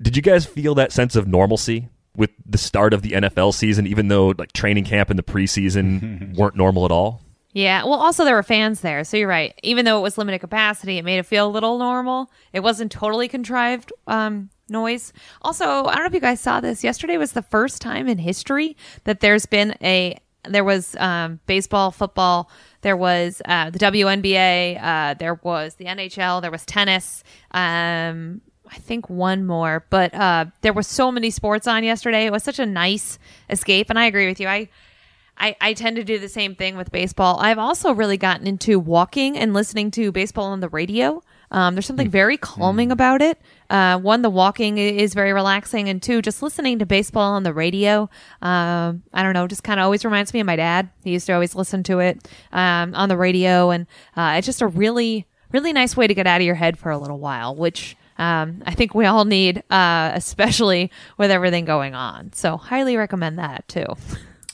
[0.00, 3.86] did you guys feel that sense of normalcy with the start of the NFL season,
[3.86, 7.22] even though like training camp and the preseason weren't normal at all.
[7.52, 7.84] Yeah.
[7.84, 9.58] Well, also there were fans there, so you're right.
[9.62, 12.30] Even though it was limited capacity, it made it feel a little normal.
[12.52, 15.12] It wasn't totally contrived um, noise.
[15.42, 16.82] Also, I don't know if you guys saw this.
[16.82, 21.90] Yesterday was the first time in history that there's been a there was um, baseball,
[21.90, 22.50] football.
[22.82, 24.82] There was uh, the WNBA.
[24.82, 26.42] Uh, there was the NHL.
[26.42, 27.24] There was tennis.
[27.50, 32.26] Um, I think one more, but uh, there were so many sports on yesterday.
[32.26, 33.18] It was such a nice
[33.50, 34.48] escape, and I agree with you.
[34.48, 34.68] I,
[35.36, 37.38] I, I tend to do the same thing with baseball.
[37.40, 41.22] I've also really gotten into walking and listening to baseball on the radio.
[41.50, 42.92] Um, there's something very calming mm.
[42.92, 43.38] about it.
[43.70, 47.52] Uh, one, the walking is very relaxing, and two, just listening to baseball on the
[47.52, 48.08] radio.
[48.42, 50.90] Um, I don't know, just kind of always reminds me of my dad.
[51.04, 54.62] He used to always listen to it um, on the radio, and uh, it's just
[54.62, 57.54] a really, really nice way to get out of your head for a little while,
[57.54, 62.32] which um, I think we all need, uh, especially with everything going on.
[62.32, 63.86] So highly recommend that too.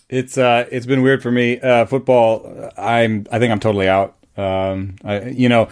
[0.09, 1.61] It's uh, it's been weird for me.
[1.61, 4.17] Uh, football, I'm I think I'm totally out.
[4.37, 5.69] Um, I, you know,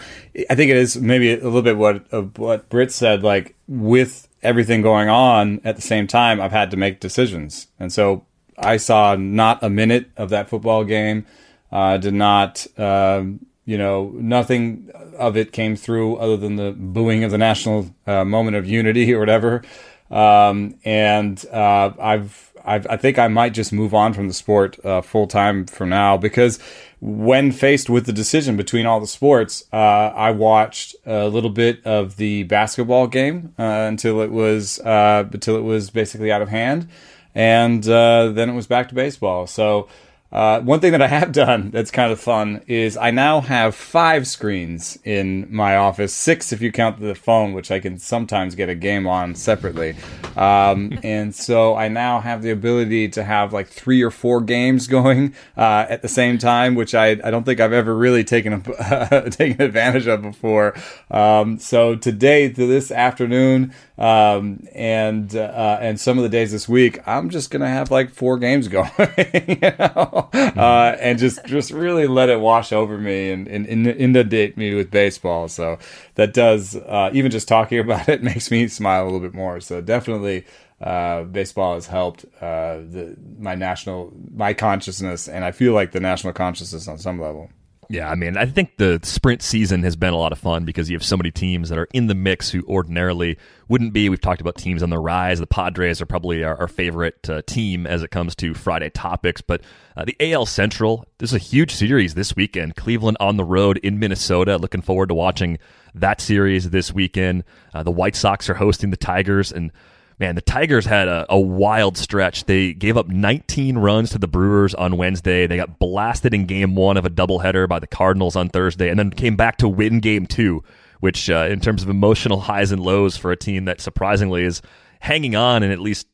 [0.51, 3.23] I think it is maybe a little bit what uh, what Britt said.
[3.23, 7.93] Like with everything going on at the same time, I've had to make decisions, and
[7.93, 8.25] so
[8.59, 11.27] I saw not a minute of that football game.
[11.71, 17.23] Uh, did not, um, you know, nothing of it came through other than the booing
[17.23, 19.63] of the national uh, moment of unity or whatever.
[20.11, 24.83] Um, and uh, I've I've, I think I might just move on from the sport
[24.87, 26.59] uh, full time from now because
[27.01, 31.85] when faced with the decision between all the sports, uh, I watched a little bit
[31.85, 36.49] of the basketball game uh, until it was uh, until it was basically out of
[36.49, 36.89] hand,
[37.35, 39.47] and uh, then it was back to baseball.
[39.47, 39.89] So
[40.31, 43.75] uh, one thing that I have done that's kind of fun is I now have
[43.75, 48.55] five screens in my office, six if you count the phone, which I can sometimes
[48.55, 49.97] get a game on separately.
[50.37, 54.87] Um, and so I now have the ability to have like three or four games
[54.99, 58.53] going uh, at the same time, which I, I don't think I've ever really taken
[58.53, 60.75] a, taken advantage of before.
[61.11, 66.69] Um, so today, to this afternoon, um, and uh, and some of the days this
[66.69, 71.73] week, I'm just gonna have like four games going, you know, uh, and just just
[71.73, 75.49] really let it wash over me and, and, and inundate me with baseball.
[75.49, 75.79] So
[76.15, 79.61] that does uh, even just talking about it makes me smile a little bit more.
[79.61, 80.45] So definitely.
[80.81, 85.99] Uh, baseball has helped uh, the, my national my consciousness, and I feel like the
[85.99, 87.51] national consciousness on some level.
[87.91, 90.91] Yeah, I mean, I think the sprint season has been a lot of fun because
[90.91, 94.11] you have so many teams that are in the mix who ordinarily wouldn't be.
[94.11, 95.39] We've talked about teams on the rise.
[95.39, 99.41] The Padres are probably our, our favorite uh, team as it comes to Friday topics.
[99.41, 99.63] But
[99.97, 102.77] uh, the AL Central, there's a huge series this weekend.
[102.77, 104.59] Cleveland on the road in Minnesota.
[104.59, 105.59] Looking forward to watching
[105.95, 107.45] that series this weekend.
[107.73, 109.73] Uh, the White Sox are hosting the Tigers, and
[110.19, 112.45] man, the Tigers had a, a, wild stretch.
[112.45, 115.47] They gave up 19 runs to the Brewers on Wednesday.
[115.47, 118.99] They got blasted in game one of a doubleheader by the Cardinals on Thursday, and
[118.99, 120.65] then came back to win game two,
[121.01, 124.61] which, uh, in terms of emotional highs and lows for a team that surprisingly is
[125.01, 126.09] hanging on and at least,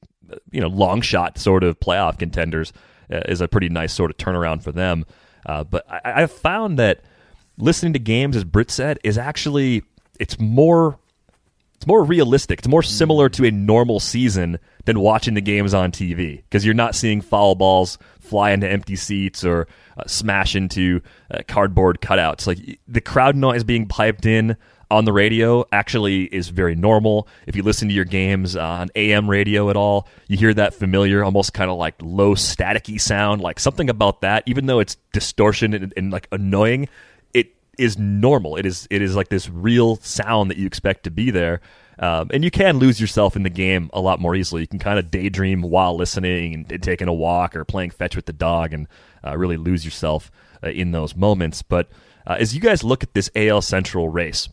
[0.50, 2.72] you know, long shot sort of playoff contenders,
[3.12, 5.04] uh, is a pretty nice sort of turnaround for them.
[5.46, 7.00] Uh, but I, I found that
[7.58, 9.82] listening to games, as Britt said, is actually
[10.20, 10.98] it's more
[11.84, 12.60] it's more realistic.
[12.60, 16.72] It's more similar to a normal season than watching the games on TV because you're
[16.72, 19.68] not seeing foul balls fly into empty seats or
[19.98, 22.46] uh, smash into uh, cardboard cutouts.
[22.46, 24.56] Like the crowd noise being piped in
[24.90, 27.28] on the radio actually is very normal.
[27.46, 31.22] If you listen to your games on AM radio at all, you hear that familiar,
[31.22, 35.74] almost kind of like low staticky sound, like something about that, even though it's distortion
[35.74, 36.88] and, and like annoying,
[37.78, 38.56] is normal.
[38.56, 41.60] It is it is like this real sound that you expect to be there.
[41.98, 44.62] Um, and you can lose yourself in the game a lot more easily.
[44.62, 48.16] You can kind of daydream while listening and, and, taking a walk or playing fetch
[48.16, 48.88] with the dog and
[49.24, 50.30] uh, really lose yourself
[50.64, 51.62] uh, in those moments.
[51.62, 51.88] But
[52.26, 54.48] uh, as you guys look at this AL Central race,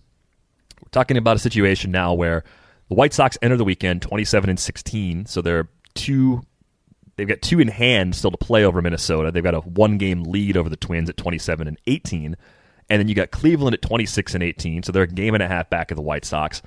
[0.82, 2.44] we're talking about a situation now where
[2.90, 6.44] the White Sox enter the weekend 27 and 16, so they're two.
[7.16, 9.32] They've got two in hand still to play over Minnesota.
[9.32, 12.36] They've got a one game lead over the Twins at 27 and 18.
[12.92, 15.48] And then you got Cleveland at 26 and 18, so they're a game and a
[15.48, 16.62] half back of the White Sox.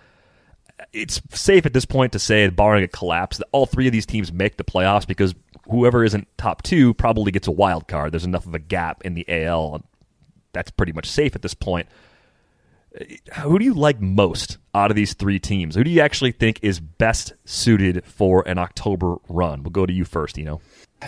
[0.91, 4.07] It's safe at this point to say, barring a collapse, that all three of these
[4.07, 5.35] teams make the playoffs because
[5.69, 8.11] whoever isn't top two probably gets a wild card.
[8.11, 9.85] There's enough of a gap in the AL.
[10.55, 11.89] That's pretty much safe at this point.
[13.43, 15.75] Who do you like most out of these three teams?
[15.75, 19.63] Who do you actually think is best suited for an October run?
[19.63, 20.63] We'll go to you first, you know.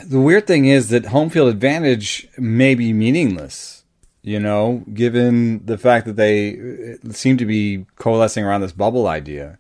[0.05, 3.77] The weird thing is that home field advantage may be meaningless
[4.27, 9.07] you know, given the fact that they uh, seem to be coalescing around this bubble
[9.07, 9.57] idea.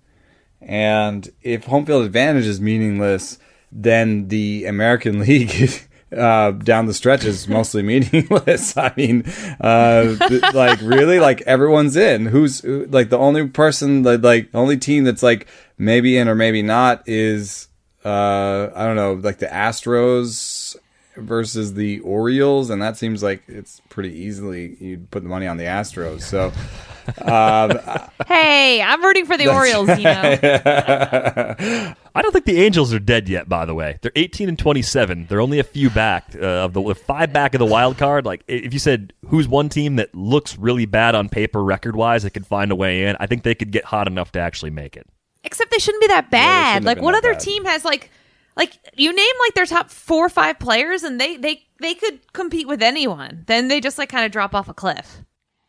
[0.60, 3.38] And if home field advantage is meaningless,
[3.70, 5.70] then the American League
[6.12, 8.76] uh, down the stretch is mostly meaningless.
[8.76, 9.22] I mean,
[9.60, 10.16] uh,
[10.52, 12.26] like really, like everyone's in.
[12.26, 15.46] Who's like the only person, that like the only team that's like
[15.78, 17.68] maybe in or maybe not is
[18.04, 20.74] uh, I don't know, like the Astros
[21.16, 25.56] versus the Orioles, and that seems like it's pretty easily you'd put the money on
[25.56, 26.22] the Astros.
[26.22, 26.46] So,
[27.30, 27.78] um,
[28.26, 29.88] hey, I'm rooting for the Orioles.
[29.88, 30.38] You know,
[32.14, 33.48] I don't think the Angels are dead yet.
[33.48, 35.26] By the way, they're 18 and 27.
[35.28, 38.24] They're only a few back uh, of the five back of the wild card.
[38.24, 42.22] Like if you said who's one team that looks really bad on paper record wise
[42.22, 44.70] that could find a way in, I think they could get hot enough to actually
[44.70, 45.06] make it.
[45.44, 46.82] Except they shouldn't be that bad.
[46.82, 47.40] Yeah, like what other bad.
[47.40, 48.10] team has like
[48.56, 52.20] like you name like their top four or five players and they they they could
[52.32, 55.22] compete with anyone then they just like kind of drop off a cliff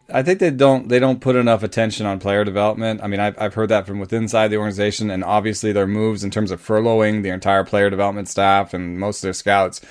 [0.10, 3.02] I think they don't they don't put enough attention on player development.
[3.04, 6.24] I mean, I've I've heard that from within inside the organization, and obviously their moves
[6.24, 9.82] in terms of furloughing the entire player development staff and most of their scouts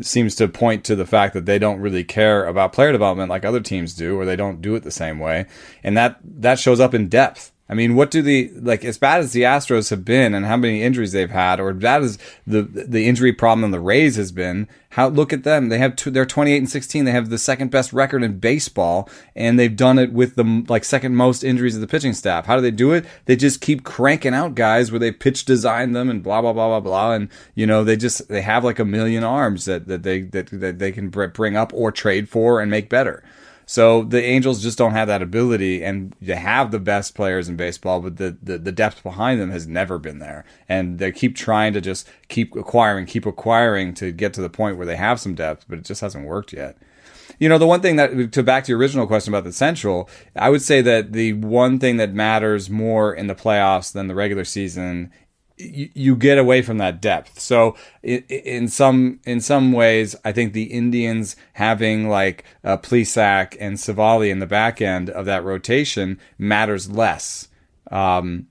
[0.00, 3.44] seems to point to the fact that they don't really care about player development like
[3.44, 5.46] other teams do, or they don't do it the same way,
[5.82, 7.50] and that that shows up in depth.
[7.66, 10.56] I mean, what do the like as bad as the Astros have been, and how
[10.56, 14.68] many injuries they've had, or bad as the the injury problem the Rays has been?
[14.90, 15.70] How look at them?
[15.70, 17.06] They have two, they're twenty eight and sixteen.
[17.06, 20.84] They have the second best record in baseball, and they've done it with the like
[20.84, 22.44] second most injuries of the pitching staff.
[22.44, 23.06] How do they do it?
[23.24, 26.68] They just keep cranking out guys where they pitch design them and blah blah blah
[26.68, 30.02] blah blah, and you know they just they have like a million arms that that
[30.02, 33.24] they that, that they can bring up or trade for and make better.
[33.66, 37.56] So the Angels just don't have that ability, and they have the best players in
[37.56, 40.44] baseball, but the, the, the depth behind them has never been there.
[40.68, 44.76] And they keep trying to just keep acquiring, keep acquiring to get to the point
[44.76, 46.76] where they have some depth, but it just hasn't worked yet.
[47.38, 50.08] You know, the one thing that, to back to your original question about the Central,
[50.36, 54.14] I would say that the one thing that matters more in the playoffs than the
[54.14, 55.10] regular season
[55.56, 57.38] you, get away from that depth.
[57.38, 63.56] So in, in, some in some ways, I think the Indians having like uh, Plesac
[63.60, 67.48] and Civale in the back end of that rotation matters less
[67.90, 68.48] um,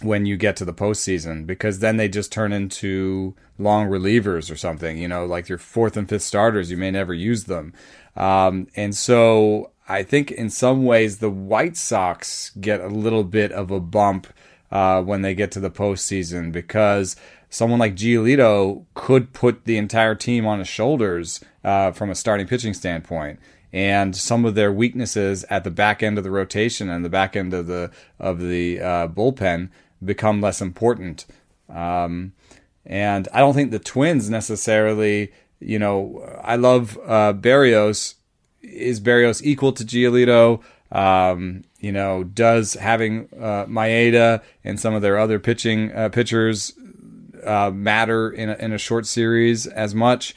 [0.00, 4.56] when you get to the postseason because then they just turn into long relievers or
[4.56, 4.96] something.
[4.96, 7.72] You know, like your fourth and fifth starters, you may never use them,
[8.16, 9.68] um, and so.
[9.88, 14.28] I think in some ways the White Sox get a little bit of a bump
[14.72, 17.14] uh, when they get to the postseason because
[17.50, 22.46] someone like Giolito could put the entire team on his shoulders uh, from a starting
[22.46, 23.38] pitching standpoint.
[23.74, 27.36] And some of their weaknesses at the back end of the rotation and the back
[27.36, 29.70] end of the of the uh, bullpen
[30.04, 31.26] become less important.
[31.70, 32.32] Um,
[32.84, 35.32] and I don't think the Twins necessarily.
[35.60, 38.14] You know, I love uh, Berrios.
[38.60, 40.62] Is Berrios equal to Giolito?
[40.92, 46.74] Um, you know, does having uh, Maeda and some of their other pitching uh, pitchers
[47.44, 50.34] uh, matter in a, in a short series as much?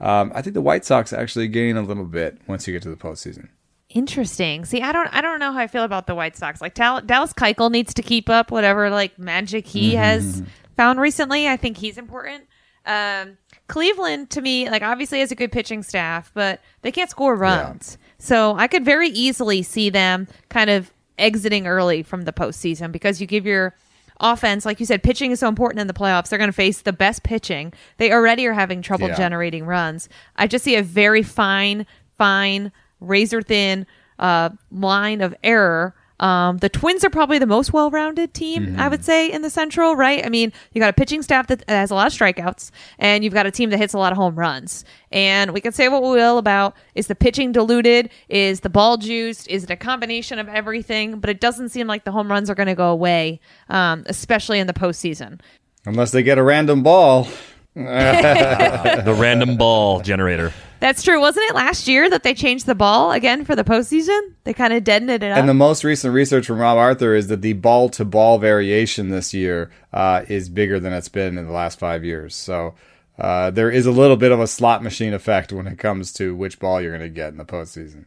[0.00, 2.90] Um, I think the White Sox actually gain a little bit once you get to
[2.90, 3.48] the postseason.
[3.88, 4.64] Interesting.
[4.64, 6.60] See, I don't, I don't know how I feel about the White Sox.
[6.60, 9.98] Like Dallas Keuchel needs to keep up whatever like magic he mm-hmm.
[9.98, 10.42] has
[10.76, 11.48] found recently.
[11.48, 12.44] I think he's important.
[12.84, 13.38] Um,
[13.68, 17.96] Cleveland to me, like obviously has a good pitching staff, but they can't score runs.
[17.98, 18.03] Yeah.
[18.24, 23.20] So I could very easily see them kind of exiting early from the postseason because
[23.20, 23.74] you give your
[24.18, 26.30] offense, like you said, pitching is so important in the playoffs.
[26.30, 27.74] They're going to face the best pitching.
[27.98, 29.14] They already are having trouble yeah.
[29.14, 30.08] generating runs.
[30.36, 31.84] I just see a very fine,
[32.16, 33.86] fine, razor thin
[34.18, 38.80] uh, line of error um, the Twins are probably the most well-rounded team, mm-hmm.
[38.80, 39.94] I would say, in the Central.
[39.94, 40.24] Right?
[40.24, 43.34] I mean, you got a pitching staff that has a lot of strikeouts, and you've
[43.34, 44.86] got a team that hits a lot of home runs.
[45.12, 48.96] And we can say what we will about is the pitching diluted, is the ball
[48.96, 51.20] juiced, is it a combination of everything?
[51.20, 54.58] But it doesn't seem like the home runs are going to go away, um, especially
[54.58, 55.40] in the postseason.
[55.84, 57.28] Unless they get a random ball.
[57.74, 60.52] the random ball generator.
[60.84, 61.18] That's true.
[61.18, 64.34] Wasn't it last year that they changed the ball again for the postseason?
[64.44, 65.38] They kind of deadened it up.
[65.38, 69.08] And the most recent research from Rob Arthur is that the ball to ball variation
[69.08, 72.36] this year uh, is bigger than it's been in the last five years.
[72.36, 72.74] So
[73.18, 76.36] uh, there is a little bit of a slot machine effect when it comes to
[76.36, 78.04] which ball you're going to get in the postseason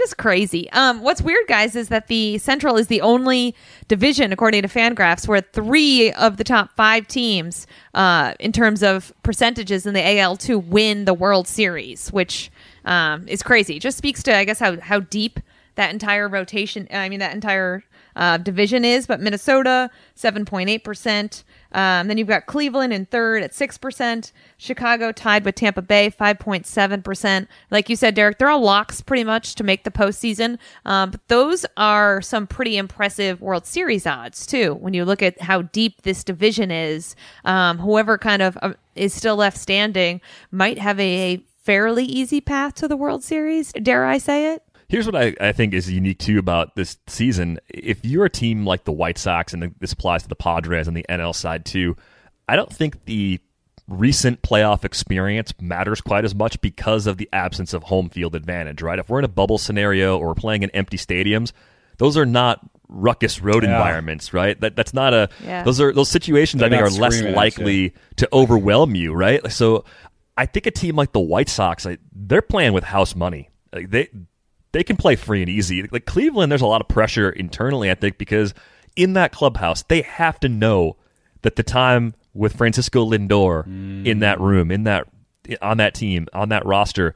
[0.00, 0.70] just crazy.
[0.72, 3.54] Um, what's weird, guys, is that the Central is the only
[3.86, 9.12] division, according to Fangraphs, where three of the top five teams, uh, in terms of
[9.22, 12.50] percentages in the AL, to win the World Series, which
[12.86, 13.76] um, is crazy.
[13.76, 15.38] It just speaks to, I guess, how how deep
[15.74, 16.88] that entire rotation.
[16.90, 17.84] I mean, that entire
[18.16, 19.06] uh, division is.
[19.06, 21.44] But Minnesota, seven point eight percent.
[21.72, 24.32] Um, then you've got Cleveland in third at 6%.
[24.56, 27.46] Chicago tied with Tampa Bay, 5.7%.
[27.70, 30.58] Like you said, Derek, they're all locks pretty much to make the postseason.
[30.84, 35.40] Um, but those are some pretty impressive World Series odds, too, when you look at
[35.40, 37.14] how deep this division is.
[37.44, 42.40] Um, whoever kind of uh, is still left standing might have a, a fairly easy
[42.40, 43.72] path to the World Series.
[43.72, 44.62] Dare I say it?
[44.90, 47.60] Here's what I, I think is unique too about this season.
[47.68, 50.96] If you're a team like the White Sox, and this applies to the Padres and
[50.96, 51.96] the NL side too,
[52.48, 53.38] I don't think the
[53.86, 58.82] recent playoff experience matters quite as much because of the absence of home field advantage,
[58.82, 58.98] right?
[58.98, 61.52] If we're in a bubble scenario or we're playing in empty stadiums,
[61.98, 63.70] those are not ruckus road yeah.
[63.70, 64.60] environments, right?
[64.60, 65.62] That that's not a yeah.
[65.62, 69.52] those are those situations They're I think are less likely to overwhelm you, right?
[69.52, 69.84] So
[70.36, 73.50] I think a team like the White Sox, they're playing with house money.
[73.72, 74.08] Like they
[74.72, 75.82] they can play free and easy.
[75.90, 78.54] Like Cleveland, there's a lot of pressure internally, I think, because
[78.96, 80.96] in that clubhouse, they have to know
[81.42, 84.06] that the time with Francisco Lindor mm.
[84.06, 85.06] in that room, in that
[85.60, 87.14] on that team, on that roster,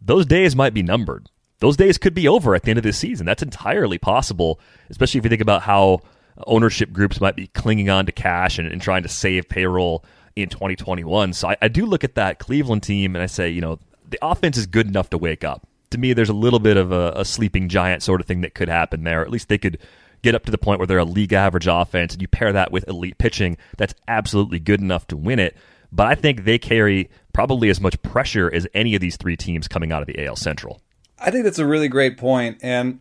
[0.00, 1.28] those days might be numbered.
[1.60, 3.26] those days could be over at the end of this season.
[3.26, 6.00] That's entirely possible, especially if you think about how
[6.46, 10.02] ownership groups might be clinging on to cash and, and trying to save payroll
[10.36, 11.34] in 2021.
[11.34, 13.78] So I, I do look at that Cleveland team and I say, you know,
[14.08, 15.66] the offense is good enough to wake up.
[15.90, 18.54] To me, there's a little bit of a, a sleeping giant sort of thing that
[18.54, 19.22] could happen there.
[19.22, 19.78] At least they could
[20.22, 22.70] get up to the point where they're a league average offense and you pair that
[22.70, 25.56] with elite pitching, that's absolutely good enough to win it.
[25.92, 29.66] But I think they carry probably as much pressure as any of these three teams
[29.66, 30.80] coming out of the AL Central.
[31.18, 33.00] I think that's a really great point, and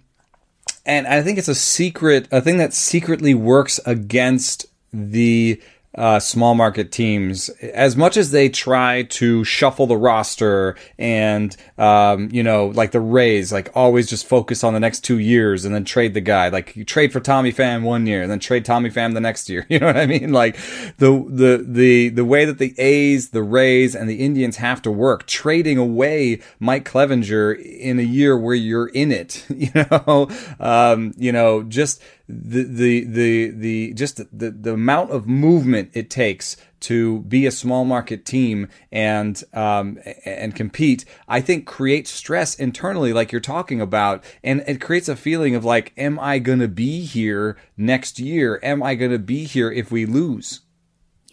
[0.86, 5.62] and I think it's a secret, a thing that secretly works against the
[5.96, 12.30] uh, small market teams, as much as they try to shuffle the roster and, um,
[12.32, 15.74] you know, like the Rays, like always just focus on the next two years and
[15.74, 16.50] then trade the guy.
[16.50, 19.50] Like you trade for Tommy Pham one year and then trade Tommy Pham the next
[19.50, 19.66] year.
[19.80, 20.34] You know what I mean?
[20.34, 20.56] Like
[20.98, 24.92] the, the, the, the way that the A's, the Rays and the Indians have to
[24.92, 30.28] work, trading away Mike Clevinger in a year where you're in it, you know,
[30.60, 36.12] um, you know, just, the the the the just the the amount of movement it
[36.12, 42.54] takes to be a small market team and um, and compete, I think creates stress
[42.56, 46.60] internally, like you're talking about, and it creates a feeling of like, am I going
[46.60, 48.60] to be here next year?
[48.62, 50.62] Am I going to be here if we lose?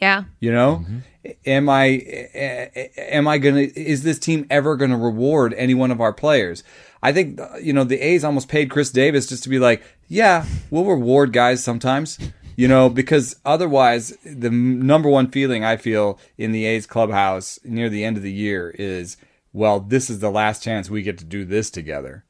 [0.00, 0.84] Yeah, you know.
[0.84, 0.98] Mm-hmm.
[1.44, 1.84] Am I
[2.96, 6.62] am I gonna is this team ever gonna reward any one of our players?
[7.06, 10.44] I think you know the A's almost paid Khris Davis just to be like, yeah,
[10.70, 12.18] we'll reward guys sometimes.
[12.56, 17.88] You know, because otherwise, the number one feeling I feel in the A's clubhouse near
[17.88, 19.18] the end of the year is,
[19.52, 22.24] well, this is the last chance we get to do this together.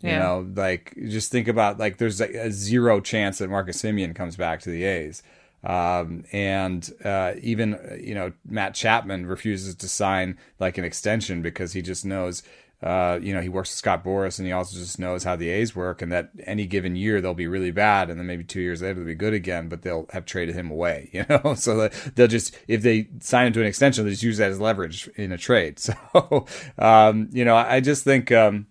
[0.00, 0.14] Yeah.
[0.14, 4.16] You know, like just think about like there's a, a zero chance that Marcus Semien
[4.16, 5.22] comes back to the A's.
[5.62, 11.72] Um, and uh, even you know Matt Chapman refuses to sign like an extension because
[11.72, 12.42] he just knows
[12.82, 15.48] uh, you know, he works with Scott Boras and he also just knows how the
[15.48, 18.60] A's work and that any given year they'll be really bad and then maybe two
[18.60, 21.54] years later they'll be good again, but they'll have traded him away, you know?
[21.54, 24.60] So they'll just, if they sign him to an extension, they'll just use that as
[24.60, 25.80] leverage in a trade.
[25.92, 26.46] So,
[26.78, 28.66] um, you know, I just think, um,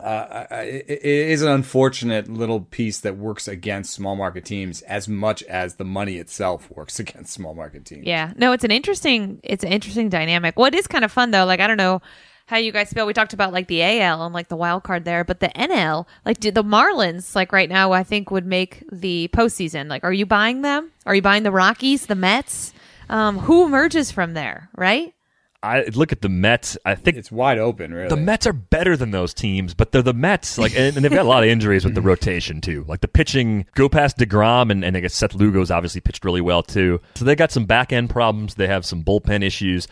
[0.00, 5.42] uh, it is an unfortunate little piece that works against small market teams as much
[5.44, 8.06] as the money itself works against small market teams.
[8.06, 10.56] Yeah, no, it's an interesting, it's an interesting dynamic.
[10.58, 12.00] What well, is kind of fun though, like I don't know
[12.48, 13.06] how you guys feel.
[13.06, 16.06] We talked about like the AL and like the wild card there, but the NL,
[16.24, 19.88] like did the Marlins, like right now, I think would make the postseason.
[19.88, 20.90] Like, are you buying them?
[21.04, 22.72] Are you buying the Rockies, the Mets?
[23.10, 25.14] Um, who emerges from there, right?
[25.62, 26.78] I look at the Mets.
[26.86, 27.92] I think it's wide open.
[27.92, 30.56] Really, the Mets are better than those teams, but they're the Mets.
[30.56, 32.84] Like, and, and they've got a lot of injuries with the rotation too.
[32.88, 36.40] Like the pitching, go past Degrom, and, and I guess Seth Lugo's obviously pitched really
[36.40, 37.00] well too.
[37.16, 38.54] So they got some back end problems.
[38.54, 39.86] They have some bullpen issues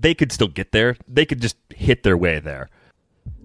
[0.00, 0.96] they could still get there.
[1.08, 2.70] They could just hit their way there.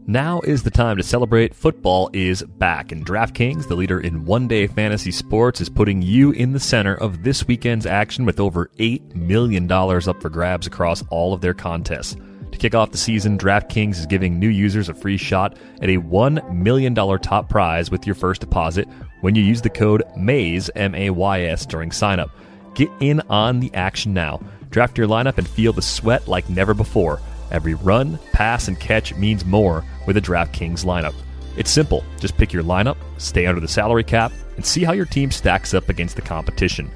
[0.08, 1.54] Now is the time to celebrate.
[1.54, 6.32] Football is back, and DraftKings, the leader in one day fantasy sports, is putting you
[6.32, 11.04] in the center of this weekend's action with over $8 million up for grabs across
[11.12, 12.16] all of their contests.
[12.52, 15.98] To kick off the season, DraftKings is giving new users a free shot at a
[15.98, 18.88] $1 million top prize with your first deposit
[19.22, 22.32] when you use the code MAYS, M A Y S, during signup.
[22.74, 24.40] Get in on the action now.
[24.70, 27.20] Draft your lineup and feel the sweat like never before.
[27.52, 31.16] Every run, pass, and catch means more with a DraftKings lineup.
[31.58, 32.04] It's simple.
[32.20, 35.74] Just pick your lineup, stay under the salary cap, and see how your team stacks
[35.74, 36.92] up against the competition.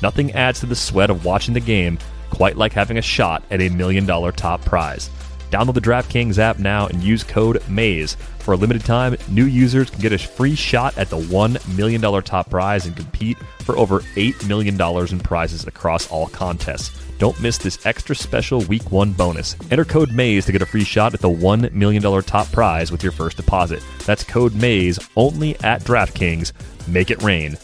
[0.00, 1.98] Nothing adds to the sweat of watching the game
[2.30, 5.10] quite like having a shot at a million dollar top prize.
[5.50, 8.16] Download the DraftKings app now and use code MAYS.
[8.40, 12.00] For a limited time, new users can get a free shot at the $1 million
[12.22, 14.80] top prize and compete for over $8 million
[15.10, 16.90] in prizes across all contests.
[17.18, 19.56] Don't miss this extra special week one bonus.
[19.70, 23.02] Enter code MAYS to get a free shot at the $1 million top prize with
[23.02, 23.82] your first deposit.
[24.06, 26.52] That's code MAYS only at DraftKings.
[26.86, 27.56] Make it rain.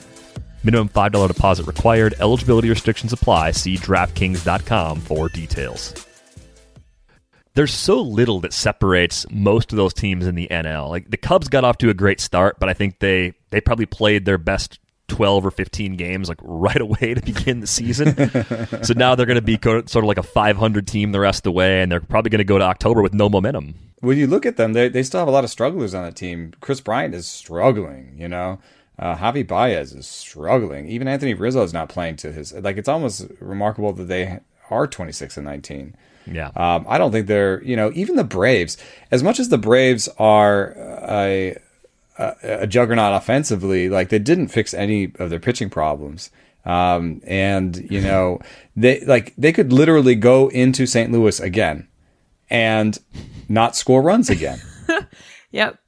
[0.64, 2.14] Minimum $5 deposit required.
[2.18, 3.52] Eligibility restrictions apply.
[3.52, 5.94] See DraftKings.com for details.
[7.54, 10.88] There's so little that separates most of those teams in the NL.
[10.90, 13.86] Like the Cubs got off to a great start, but I think they they probably
[13.86, 18.16] played their best 12 or 15 games like right away to begin the season.
[18.82, 21.42] so now they're going to be sort of like a 500 team the rest of
[21.44, 23.74] the way, and they're probably going to go to October with no momentum.
[24.00, 26.12] When you look at them, they, they still have a lot of strugglers on the
[26.12, 26.52] team.
[26.60, 28.58] Kris Bryant is struggling, you know.
[28.98, 30.88] Uh, Javi Baez is struggling.
[30.88, 32.76] Even Anthony Rizzo is not playing to his like.
[32.76, 34.40] It's almost remarkable that they
[34.70, 35.96] are 26 and 19.
[36.26, 36.50] Yeah.
[36.56, 38.76] Um, I don't think they're, you know, even the Braves,
[39.10, 40.74] as much as the Braves are
[41.08, 41.56] a,
[42.18, 46.30] a, a juggernaut offensively, like they didn't fix any of their pitching problems.
[46.64, 48.40] Um, and you know,
[48.76, 51.12] they like they could literally go into St.
[51.12, 51.88] Louis again
[52.48, 52.98] and
[53.48, 54.60] not score runs again.
[55.54, 55.78] Yep.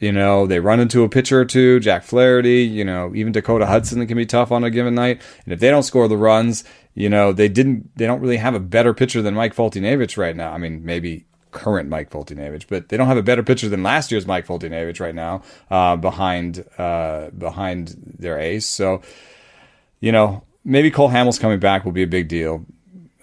[0.00, 3.64] You know, they run into a pitcher or two, Jack Flaherty, you know, even Dakota
[3.64, 5.22] Hudson can be tough on a given night.
[5.44, 6.64] And if they don't score the runs,
[6.94, 10.36] you know, they didn't they don't really have a better pitcher than Mike Foltynewicz right
[10.36, 10.52] now.
[10.52, 14.10] I mean, maybe current Mike Foltynewicz, but they don't have a better pitcher than last
[14.10, 18.66] year's Mike Foltynewicz right now, uh, behind uh, behind their ace.
[18.66, 19.02] So,
[20.00, 22.66] you know, maybe Cole Hamels coming back will be a big deal.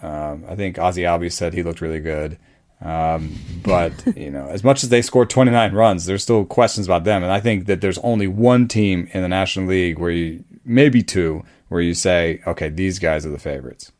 [0.01, 2.39] Um, I think Ozzy Albies said he looked really good.
[2.81, 7.03] Um, but you know, as much as they scored 29 runs, there's still questions about
[7.03, 7.23] them.
[7.23, 11.03] And I think that there's only one team in the National League where you, maybe
[11.03, 13.93] two, where you say, okay, these guys are the favorites.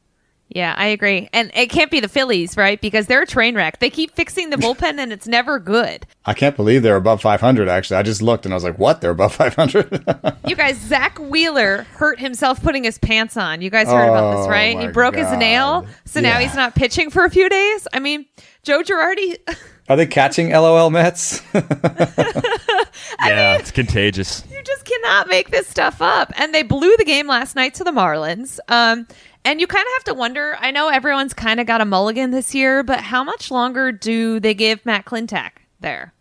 [0.50, 1.30] Yeah, I agree.
[1.32, 2.82] And it can't be the Phillies, right?
[2.82, 3.80] Because they're a train wreck.
[3.80, 6.06] They keep fixing the bullpen and it's never good.
[6.26, 7.96] I can't believe they're above 500, actually.
[7.96, 9.00] I just looked and I was like, what?
[9.00, 10.04] They're above 500?
[10.46, 13.62] you guys, Zack Wheeler hurt himself putting his pants on.
[13.62, 14.78] You guys heard about this, Oh, right?
[14.78, 15.88] He my broke his nail.
[16.04, 17.88] So now he's not pitching for a few days.
[17.94, 18.26] I mean,
[18.64, 19.38] Joe Girardi.
[19.88, 21.42] are they catching LOL Mets?
[21.54, 21.64] yeah,
[23.58, 24.44] it's contagious.
[25.02, 26.32] Cannot make this stuff up.
[26.38, 28.60] And they blew the game last night to the Marlins.
[28.68, 29.08] Um,
[29.44, 30.56] and you kind of have to wonder.
[30.60, 34.40] I know everyone's kind of got a mulligan this year, but how much longer do
[34.40, 36.14] they give Matt Klentak there?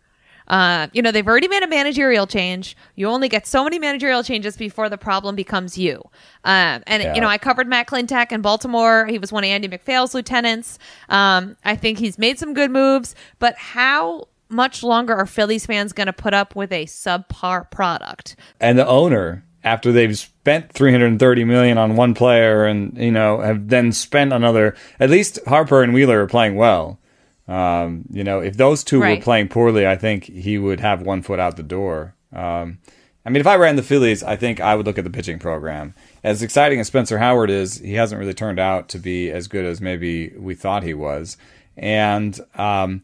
[0.47, 2.75] Uh, you know, they've already made a managerial change.
[2.95, 6.01] You only get so many managerial changes before the problem becomes you.
[6.43, 7.13] Um, and, Yeah.
[7.15, 9.05] you know, I covered Matt Klentak in Baltimore.
[9.05, 10.77] He was one of Andy MacPhail's lieutenants.
[11.07, 15.93] Um, I think he's made some good moves, but how much longer are Phillies fans
[15.93, 18.35] going to put up with a subpar product?
[18.59, 23.67] and the owner after they've spent 330 million on one player and you know have
[23.69, 26.99] then spent another at least harper and wheeler are playing well
[27.47, 29.19] um, you know if those two Right.
[29.19, 32.79] were playing poorly i think he would have one foot out the door um,
[33.23, 35.37] i mean if i ran the phillies i think i would look at the pitching
[35.37, 35.93] program
[36.23, 39.65] as exciting as spencer howard is he hasn't really turned out to be as good
[39.65, 41.37] as maybe we thought he was
[41.77, 43.01] and um,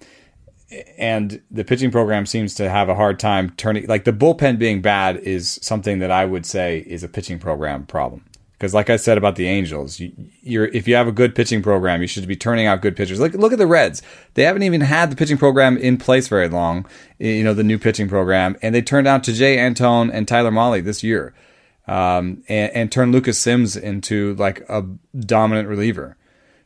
[0.97, 4.81] and the pitching program seems to have a hard time turning like the bullpen being
[4.81, 8.23] bad is something that I would say is a pitching program problem.
[8.53, 10.11] Because, like I said about the Angels, you,
[10.41, 13.19] you're if you have a good pitching program, you should be turning out good pitchers.
[13.19, 14.01] Look, look at the Reds;
[14.33, 16.87] they haven't even had the pitching program in place very long.
[17.19, 20.83] You know, the new pitching program, and they turned out Tejay Antone and Tyler Mahle
[20.83, 21.35] this year,
[21.87, 24.83] um, and, and turned Lucas Sims into like a
[25.19, 26.16] dominant reliever.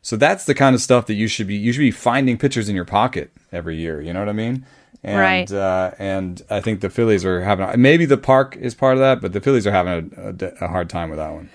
[0.02, 2.68] So that's the kind of stuff that you should be you should be finding pitchers
[2.68, 4.00] in your pocket every year.
[4.00, 4.66] You know what I mean?
[5.04, 5.52] And, Right.
[5.52, 9.20] Uh, and I think the Phillies are having maybe the park is part of that,
[9.20, 11.50] but the Phillies are having a, a, a hard time with that one.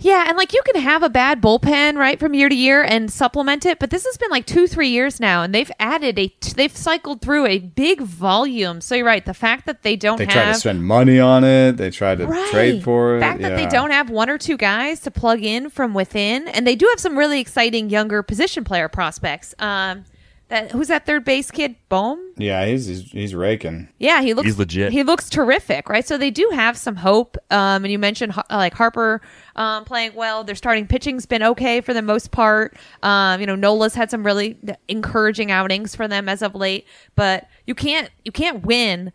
[0.00, 3.10] Yeah, and like you can have a bad bullpen right from year to year and
[3.10, 6.34] supplement it, but this has been like two, three years now, and they've added a,
[6.56, 8.80] they've cycled through a big volume.
[8.80, 9.24] So you're right.
[9.24, 11.76] The fact that they don't They have try to spend money on it.
[11.76, 12.50] They try to right.
[12.50, 13.20] trade for it.
[13.20, 16.48] The fact that they don't have one or two guys to plug in from within,
[16.48, 19.54] and they do have some really exciting younger position player prospects.
[19.58, 20.04] Um,
[20.48, 22.18] that who's that third base kid, Bohm?
[22.36, 23.88] Yeah, he's he's, he's raking.
[23.98, 24.92] Yeah, he looks He's legit.
[24.92, 26.06] He looks terrific, right?
[26.06, 27.36] So they do have some hope.
[27.50, 29.22] Um, and you mentioned like Harper
[29.56, 30.44] um, playing well.
[30.44, 32.76] Their starting pitching's been okay for the most part.
[33.02, 36.86] Um, you know, Nola's had some really encouraging outings for them as of late.
[37.14, 39.12] But you can't you can't win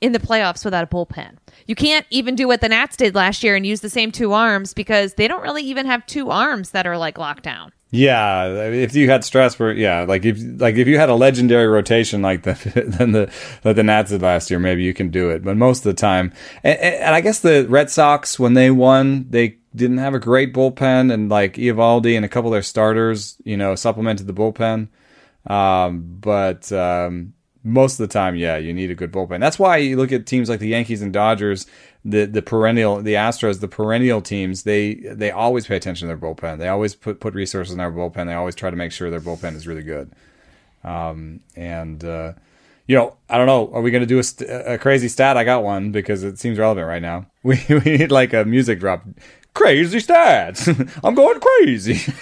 [0.00, 1.36] in the playoffs without a bullpen.
[1.66, 4.32] You can't even do what the Nats did last year and use the same two
[4.32, 7.72] arms because they don't really even have two arms that are like locked down.
[7.90, 12.20] Yeah, if you had Strasburg, yeah, like if like if you had a legendary rotation
[12.20, 12.54] like the
[12.98, 13.32] than the
[13.62, 15.44] that the Nats did last year, maybe you can do it.
[15.44, 16.32] But most of the time,
[16.64, 20.52] and, and I guess the Red Sox when they won, they didn't have a great
[20.52, 24.88] bullpen, and like Eovaldi and a couple of their starters, you know, supplemented the bullpen.
[25.46, 29.40] Um, but um, most of the time, yeah, you need a good bullpen.
[29.40, 31.66] That's why you look at teams like the Yankees and Dodgers,
[32.08, 34.62] the the perennial, the Astros, the perennial teams.
[34.62, 36.58] They they always pay attention to their bullpen.
[36.58, 38.26] They always put put resources in their bullpen.
[38.26, 40.12] They always try to make sure their bullpen is really good.
[40.84, 42.34] Um, and uh,
[42.86, 43.70] you know, I don't know.
[43.72, 45.36] Are we going to do a, st- a crazy stat?
[45.36, 47.26] I got one because it seems relevant right now.
[47.46, 49.04] We we need like a music drop.
[49.56, 50.68] Crazy stats.
[51.04, 51.94] I'm going crazy.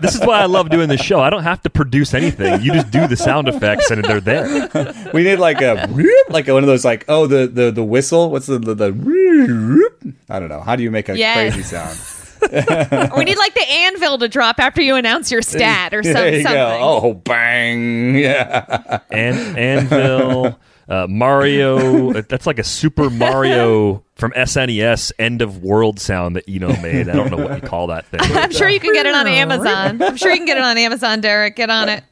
[0.00, 1.20] This is why I love doing this show.
[1.20, 2.60] I don't have to produce anything.
[2.60, 4.68] You just do the sound effects and they're there.
[5.14, 5.88] We need like a
[6.28, 8.30] like one of those like oh the the the whistle.
[8.30, 9.90] What's the the, the?
[10.28, 10.60] I don't know.
[10.60, 11.52] How do you make a Yes.
[11.54, 11.96] crazy sound?
[13.16, 16.34] we need like the anvil to drop after you announce your stat or some, there
[16.34, 16.56] you something.
[16.58, 16.78] go.
[16.82, 18.16] Oh bang!
[18.16, 18.98] Yeah.
[19.10, 20.58] And Anvil,
[20.88, 22.12] uh, Mario.
[22.22, 27.08] That's like a Super Mario from SNES end of world sound that Eno made.
[27.08, 28.20] I don't know what you call that thing.
[28.22, 30.00] I'm sure you can get it on Amazon.
[30.02, 31.56] I'm sure you can get it on Amazon, Derek.
[31.56, 32.04] Get on it.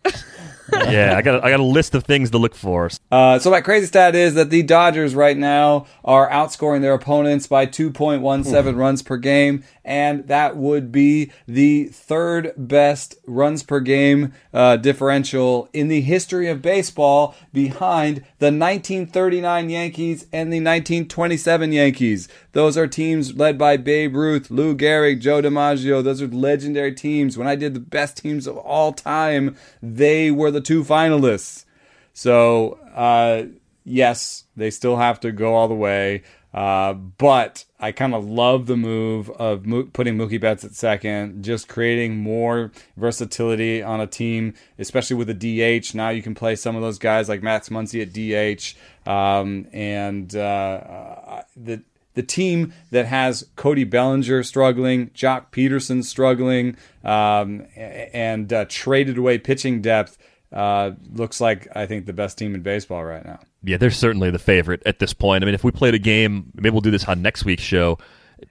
[0.91, 2.91] yeah, I got I got a list of things to look for.
[3.11, 7.47] Uh, so my crazy stat is that the Dodgers right now are outscoring their opponents
[7.47, 14.33] by 2.17 runs per game, and that would be the third best runs per game
[14.55, 22.29] uh, differential in the history of baseball, behind the 1939 Yankees and the 1927 Yankees.
[22.53, 26.05] Those are teams led by Babe Ruth, Lou Gehrig, Joe DiMaggio.
[26.05, 27.39] Those are legendary teams.
[27.39, 31.65] When I did the best teams of all time, they were the two finalists.
[32.13, 33.45] So, uh,
[33.85, 36.23] yes, they still have to go all the way.
[36.53, 41.43] Uh, but I kind of love the move of mo- putting Mookie Betts at second,
[41.43, 45.95] just creating more versatility on a team, especially with the DH.
[45.95, 48.77] Now you can play some of those guys like Max Muncy at DH,
[49.11, 51.83] um, and uh, the
[52.15, 59.39] the team that has Cody Bellinger struggling, Joc Pederson struggling, um, and uh, traded away
[59.39, 60.19] pitching depth
[60.53, 63.41] uh, looks like I think the best team in baseball right now.
[63.63, 65.43] Yeah, they're certainly the favorite at this point.
[65.43, 67.99] I mean, if we played a game, maybe we'll do this on next week's show.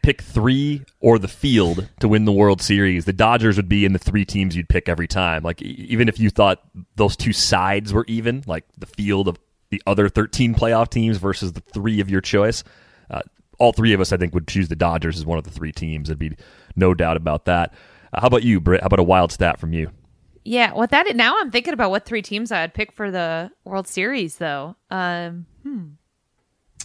[0.03, 3.05] Pick three or the field to win the World Series.
[3.05, 5.43] The Dodgers would be in the three teams you'd pick every time.
[5.43, 6.61] Like even if you thought
[6.95, 9.37] those two sides were even, like the field of
[9.69, 12.63] the other 13 playoff teams versus the three of your choice,
[13.09, 13.21] uh,
[13.61, 15.71] all three of us, I think, would choose the Dodgers as one of the three
[15.71, 16.07] teams.
[16.07, 16.35] There'd be
[16.75, 17.73] no doubt about that.
[18.11, 18.81] Uh, how about you, Britt?
[18.81, 19.91] How about a wild stat from you?
[20.43, 23.87] Yeah, with that now I'm thinking about what three teams I'd pick for the World
[23.87, 24.75] Series though.
[24.89, 25.83] Um, hmm.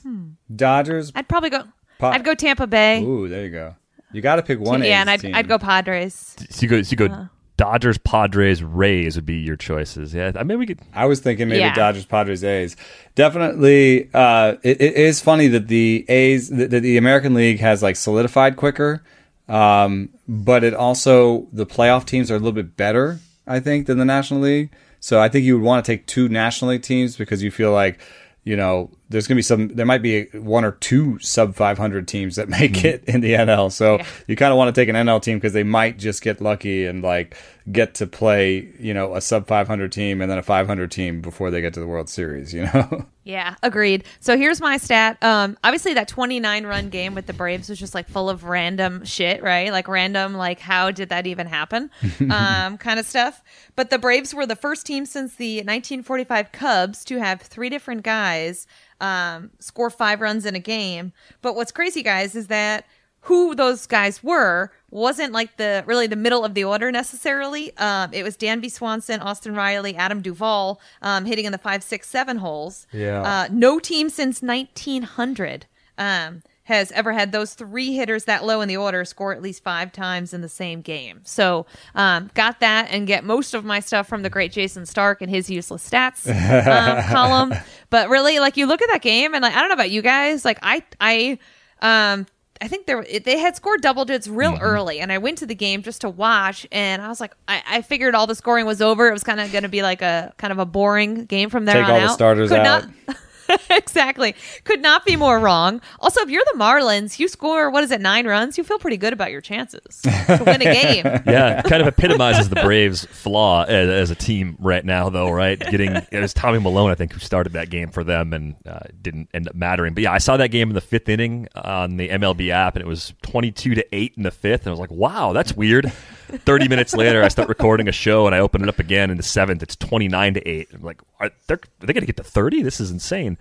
[0.02, 0.26] Hmm.
[0.54, 1.10] Dodgers.
[1.14, 1.64] I'd probably go.
[1.98, 3.02] Pa- I'd go Tampa Bay.
[3.02, 3.74] Ooh, there you go.
[4.12, 4.82] You got to pick one.
[4.82, 5.34] Yeah, and I'd, team.
[5.34, 6.36] I'd go Padres.
[6.50, 6.82] So you go.
[6.82, 7.06] So you go.
[7.06, 7.26] Uh,
[7.56, 10.12] Dodgers, Padres, Rays would be your choices.
[10.12, 10.80] Yeah, I mean we could.
[10.94, 11.74] I was thinking maybe yeah.
[11.74, 12.76] Dodgers, Padres, A's.
[13.14, 17.96] Definitely, uh, it, it is funny that the A's, that the American League has like
[17.96, 19.02] solidified quicker,
[19.48, 23.98] um, but it also the playoff teams are a little bit better I think, than
[23.98, 24.70] the National League.
[25.00, 27.72] So I think you would want to take two National League teams because you feel
[27.72, 28.00] like,
[28.44, 32.08] you know, there's going to be some, there might be one or two sub 500
[32.08, 32.86] teams that make mm-hmm.
[32.86, 33.70] it in the NL.
[33.70, 34.06] So yeah.
[34.26, 36.86] you kind of want to take an NL team because they might just get lucky
[36.86, 37.36] and like
[37.70, 41.50] get to play, you know, a sub 500 team and then a 500 team before
[41.50, 43.06] they get to the World Series, you know?
[43.24, 44.04] Yeah, agreed.
[44.20, 45.18] So here's my stat.
[45.20, 49.04] Um, obviously that 29 run game with the Braves was just like full of random
[49.04, 49.72] shit, right?
[49.72, 51.90] Like random, like how did that even happen?
[52.30, 53.42] um, kind of stuff.
[53.74, 58.04] But the Braves were the first team since the 1945 Cubs to have three different
[58.04, 58.68] guys
[59.00, 61.12] um, score five runs in a game.
[61.42, 62.86] But what's crazy, guys, is that
[63.26, 67.76] who those guys were wasn't like the really the middle of the order necessarily.
[67.76, 72.08] Um, it was Dansby Swanson, Austin Riley, Adam Duvall um, hitting in the five, six,
[72.08, 72.86] seven holes.
[72.92, 73.22] Yeah.
[73.22, 75.66] Uh, no team since 1900
[75.98, 79.62] um, has ever had those three hitters that low in the order score at least
[79.62, 81.20] five times in the same game.
[81.22, 81.64] So
[81.94, 85.30] um, got that and get most of my stuff from the great Jayson Stark and
[85.30, 86.26] his useless stats
[86.66, 87.54] um, column.
[87.88, 90.02] But really, like you look at that game and like I don't know about you
[90.02, 91.38] guys, like I I
[91.82, 92.26] um
[92.60, 94.62] I think there they had scored double digits real mm-hmm.
[94.62, 97.62] early, and I went to the game just to watch, and I was like, I,
[97.66, 99.08] I figured all the scoring was over.
[99.08, 101.64] It was kind of going to be like a kind of a boring game from
[101.64, 102.06] there Take on all out.
[102.08, 102.88] the starters Could out.
[103.06, 103.16] Not,
[103.70, 104.34] exactly.
[104.64, 105.80] Could not be more wrong.
[106.00, 108.58] Also, if you're the Marlins, you score what is it, nine runs?
[108.58, 111.04] You feel pretty good about your chances to win a game.
[111.26, 115.30] yeah, kind of epitomizes the Braves' flaw as, as, a team right now, though.
[115.30, 118.56] Right, getting it was Tommy Milone, I think, who started that game for them and
[118.66, 119.94] uh, didn't end up mattering.
[119.94, 122.82] But yeah, I saw that game in the fifth inning on the MLB app, and
[122.82, 125.92] it was twenty-two to eight in the fifth, and I was like, wow, that's weird.
[126.26, 129.16] 30 minutes later, I start recording a show and I open it up again in
[129.16, 129.62] the seventh.
[129.62, 130.68] It's 29 to 8.
[130.74, 132.62] I'm like, are, are they going to get to 30?
[132.62, 133.38] This is insane.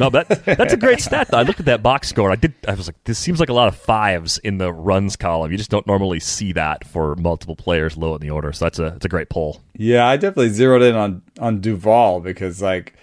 [0.00, 1.28] no, that that's a great stat.
[1.30, 1.38] Though.
[1.38, 2.32] I looked at that box score.
[2.32, 2.52] I did.
[2.66, 5.52] I was like, this seems like a lot of fives in the runs column.
[5.52, 8.52] You just don't normally see that for multiple players low in the order.
[8.52, 9.60] So that's a it's a great pull.
[9.74, 12.94] Yeah, I definitely zeroed in on on Duvall because like,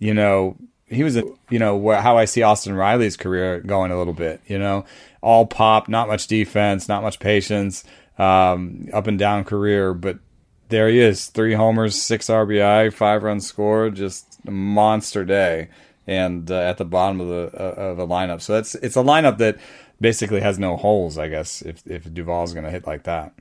[0.00, 0.56] you know,
[0.86, 4.42] he was a you know how I see Austin Riley's career going a little bit.
[4.46, 4.84] You know,
[5.22, 7.84] all pop, not much defense, not much patience
[8.18, 10.18] um, up and down career, but
[10.68, 15.68] there he is, three homers, six RBI, five runs scored, just a monster day,
[16.06, 18.40] and uh, at the bottom of the uh, of the lineup.
[18.42, 19.58] So that's it's a lineup that
[20.00, 23.32] basically has no holes, I guess, if if Duvall's going to hit like that.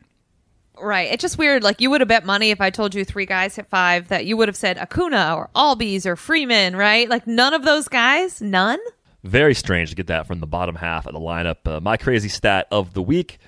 [0.80, 1.12] Right.
[1.12, 1.64] It's just weird.
[1.64, 4.26] Like you would have bet money if I told you three guys hit five that
[4.26, 7.10] you would have said Acuna or Albies or Freeman, right?
[7.10, 8.80] Like none of those guys, none.
[9.24, 11.58] Very strange to get that from the bottom half of the lineup.
[11.66, 13.40] Uh, my crazy stat of the week.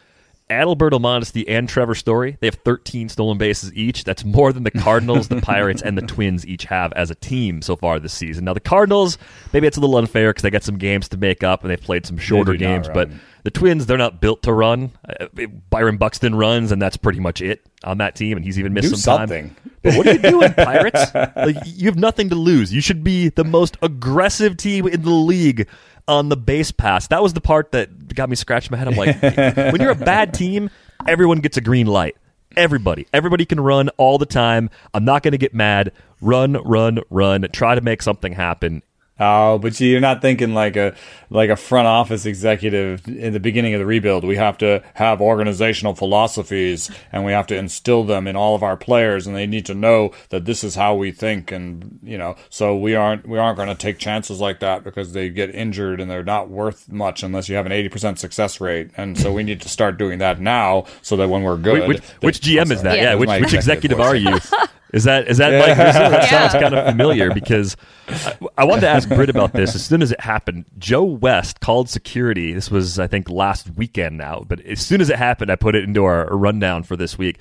[0.49, 4.03] Adalberto Mondesi and Trevor Story, they have 13 stolen bases each.
[4.03, 7.61] That's more than the Cardinals, the Pirates, and the Twins each have as a team
[7.61, 8.45] so far this season.
[8.45, 9.17] Now, the Cardinals,
[9.53, 11.79] maybe it's a little unfair because they got some games to make up and they've
[11.79, 13.09] played some shorter games, but
[13.43, 14.91] the Twins, they're not built to run.
[15.07, 15.27] Uh,
[15.69, 18.89] Byron Buxton runs, and that's pretty much it on that team, and he's even missed
[18.89, 19.49] Do some something.
[19.55, 19.68] time.
[19.81, 21.05] But what are you doing, Pirates?
[21.35, 22.73] Like you have nothing to lose.
[22.73, 25.67] You should be the most aggressive team in the league
[26.07, 27.07] on the base pass.
[27.07, 28.87] That was the part that got me scratching my head.
[28.87, 29.21] I'm like,
[29.71, 30.69] when you're a bad team,
[31.07, 32.17] everyone gets a green light.
[32.57, 34.69] Everybody, everybody can run all the time.
[34.93, 35.91] I'm not going to get mad.
[36.19, 37.47] Run, run, run.
[37.53, 38.81] Try to make something happen.
[39.19, 40.95] Oh, but you're not thinking like a
[41.29, 44.23] like a front office executive in the beginning of the rebuild.
[44.23, 48.63] We have to have organizational philosophies and we have to instill them in all of
[48.63, 52.17] our players and they need to know that this is how we think and you
[52.17, 55.53] know, so we aren't we aren't going to take chances like that because they get
[55.53, 58.91] injured and they're not worth much unless you have an 80% success rate.
[58.95, 61.87] And so we need to start doing that now so that when we're good.
[61.87, 62.95] Which, which GM is that?
[62.95, 63.09] Yeah.
[63.09, 64.67] Yeah, which, which executive executive are you?
[64.93, 65.99] Is that is that Mike Rizzo?
[66.09, 66.47] That Yeah.
[66.49, 67.77] sounds kind of familiar because
[68.07, 70.65] I, I wanted to ask Britt about this as soon as it happened.
[70.79, 72.53] Joe West called security.
[72.53, 75.75] This was I think last weekend now, but as soon as it happened, I put
[75.75, 77.39] it into our rundown for this week.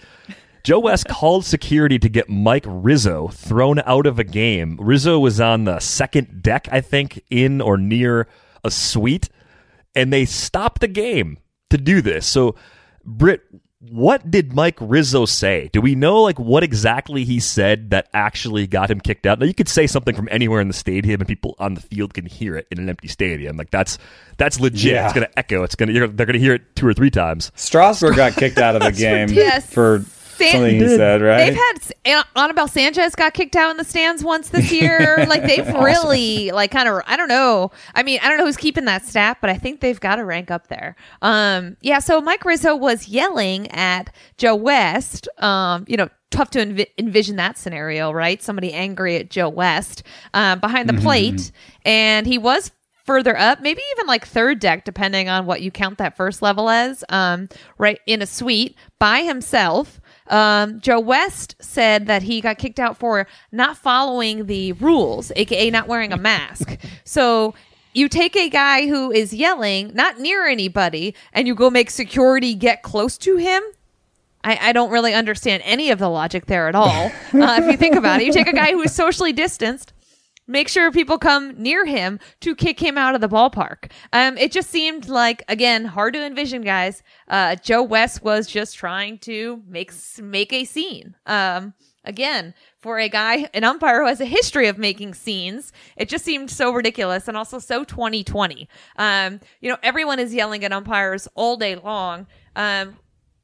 [0.64, 4.76] Joe West called security to get Mike Rizzo thrown out of a game.
[4.78, 8.26] Rizzo was on the second deck, I think, in or near
[8.64, 9.30] a suite,
[9.94, 11.38] and they stopped the game
[11.70, 12.26] to do this.
[12.26, 12.56] So,
[13.04, 13.40] Britt,
[13.80, 15.70] what did Mike Rizzo say?
[15.72, 19.38] Do we know like what exactly he said that actually got him kicked out?
[19.38, 22.12] Now you could say something from anywhere in the stadium and people on the field
[22.12, 23.56] can hear it in an empty stadium.
[23.56, 23.96] Like that's
[24.36, 24.94] that's legit.
[24.94, 25.04] Yeah.
[25.04, 25.62] It's going to echo.
[25.62, 27.52] It's going to they're going to hear it two or three times.
[27.54, 29.72] Strasburg got kicked out of the game Yes.
[29.72, 30.04] for
[30.38, 31.38] San- something he said, right?
[31.38, 31.74] They've had
[32.04, 35.24] An- Anibal Sanchez got kicked out in the stands once this year.
[35.28, 37.70] like they've really like kind of I don't know.
[37.94, 40.24] I mean I don't know who's keeping that stat, but I think they've got to
[40.24, 40.96] rank up there.
[41.22, 41.98] Um, yeah.
[41.98, 45.28] So Mike Rizzo was yelling at Joe West.
[45.38, 46.08] Um, you know.
[46.30, 48.42] Tough to envi- envision that scenario, right?
[48.42, 50.02] Somebody angry at Joe West
[50.34, 51.50] um, behind the plate,
[51.86, 52.70] and he was
[53.06, 56.68] further up, maybe even like third deck, depending on what you count that first level
[56.68, 60.02] as, um, right in a suite by himself.
[60.28, 65.70] Um, Joe West said that he got kicked out for not following the rules, aka
[65.70, 66.78] not wearing a mask.
[67.04, 67.54] so
[67.94, 72.54] you take a guy who is yelling, not near anybody, and you go make security
[72.54, 73.62] get close to him.
[74.44, 77.10] I, I don't really understand any of the logic there at all.
[77.34, 79.92] Uh, if you think about it, you take a guy who is socially distanced,
[80.48, 83.90] make sure people come near him to kick him out of the ballpark.
[84.12, 87.04] Um, it just seemed like again hard to envision, guys.
[87.28, 91.14] Uh, Joe West was just trying to make make a scene.
[91.26, 91.74] Um,
[92.04, 96.24] again, for a guy, an umpire who has a history of making scenes, it just
[96.24, 98.68] seemed so ridiculous and also so 2020.
[98.96, 102.26] Um, you know, everyone is yelling at umpires all day long.
[102.56, 102.96] Um,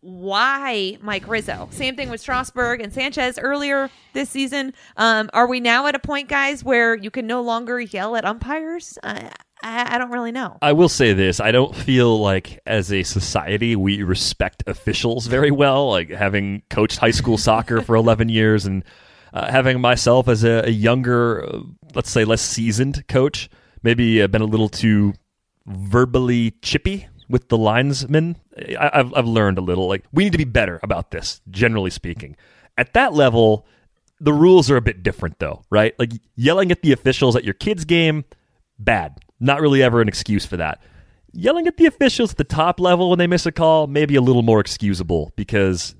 [0.05, 1.66] why Mike Rizzo.
[1.70, 4.74] Same thing with Strasburg and Sanchez earlier this season.
[4.98, 8.26] Um, are we now at a point, guys, where you can no longer yell at
[8.26, 8.98] umpires?
[9.02, 9.30] I,
[9.62, 10.59] I don't really know.
[10.61, 15.50] I will say this: I don't feel like, as a society, we respect officials very
[15.50, 15.88] well.
[15.88, 18.84] Like having coached high school soccer for eleven years, and
[19.32, 21.61] uh, having myself as a, a younger, uh,
[21.94, 23.48] let's say, less seasoned coach,
[23.82, 25.14] maybe uh, been a little too
[25.66, 28.37] verbally chippy with the linesmen.
[28.79, 29.89] I, I've I've learned a little.
[29.89, 32.37] Like we need to be better about this, generally speaking.
[32.77, 33.66] At that level,
[34.20, 35.95] the rules are a bit different, though, right?
[35.99, 38.25] Like yelling at the officials at your kid's game,
[38.79, 39.18] bad.
[39.41, 40.83] Not really ever an excuse for that.
[41.33, 44.20] Yelling at the officials at the top level when they miss a call, maybe a
[44.20, 45.95] little more excusable because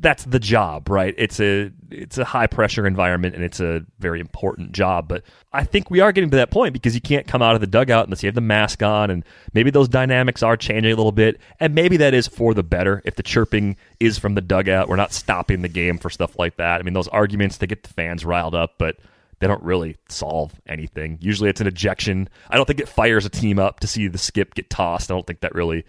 [0.00, 1.14] that's the job, right?
[1.18, 5.08] It's a it's a high pressure environment and it's a very important job.
[5.08, 7.60] But I think we are getting to that point because you can't come out of
[7.60, 9.24] the dugout unless you have the mask on, and
[9.54, 13.02] maybe those dynamics are changing a little bit, and maybe that is for the better.
[13.04, 16.56] If the chirping is from the dugout, we're not stopping the game for stuff like
[16.56, 16.80] that.
[16.80, 18.96] I mean, those arguments they get the fans riled up, but
[19.40, 21.18] they don't really solve anything.
[21.20, 22.28] Usually it's an ejection.
[22.50, 25.10] I don't think it fires a team up to see the skip get tossed.
[25.10, 25.84] I don't think that really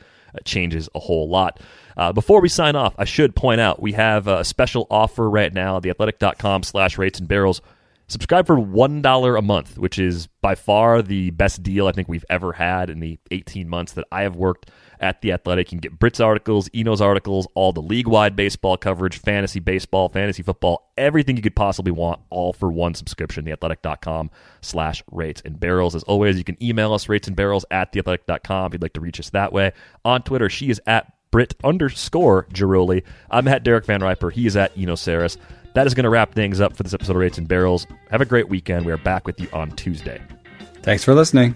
[0.45, 1.59] changes a whole lot.
[1.97, 5.53] Uh, before we sign off, I should point out we have a special offer right
[5.53, 7.61] now at theathletic.com slash rates and barrels.
[8.07, 12.25] Subscribe for $1 a month, which is by far the best deal I think we've
[12.29, 15.71] ever had in the 18 months that I have worked at The Athletic.
[15.71, 20.09] You can get Britt's articles, Eno's articles, all the league wide baseball coverage, fantasy baseball,
[20.09, 23.45] fantasy football, everything you could possibly want, all for one subscription.
[23.45, 24.31] TheAthletic.com
[24.61, 25.95] slash rates and barrels.
[25.95, 29.01] As always, you can email us rates and barrels at theathletic.com if you'd like to
[29.01, 29.71] reach us that way.
[30.05, 33.03] On Twitter, she is at Brit underscore Ghiroli.
[33.29, 34.31] I'm at Derek VanRiper.
[34.31, 35.37] He is at Eno Sarris.
[35.75, 37.85] That is going to wrap things up for this episode of Rates and Barrels.
[38.09, 38.85] Have a great weekend.
[38.85, 40.21] We are back with you on Tuesday.
[40.81, 41.55] Thanks for listening.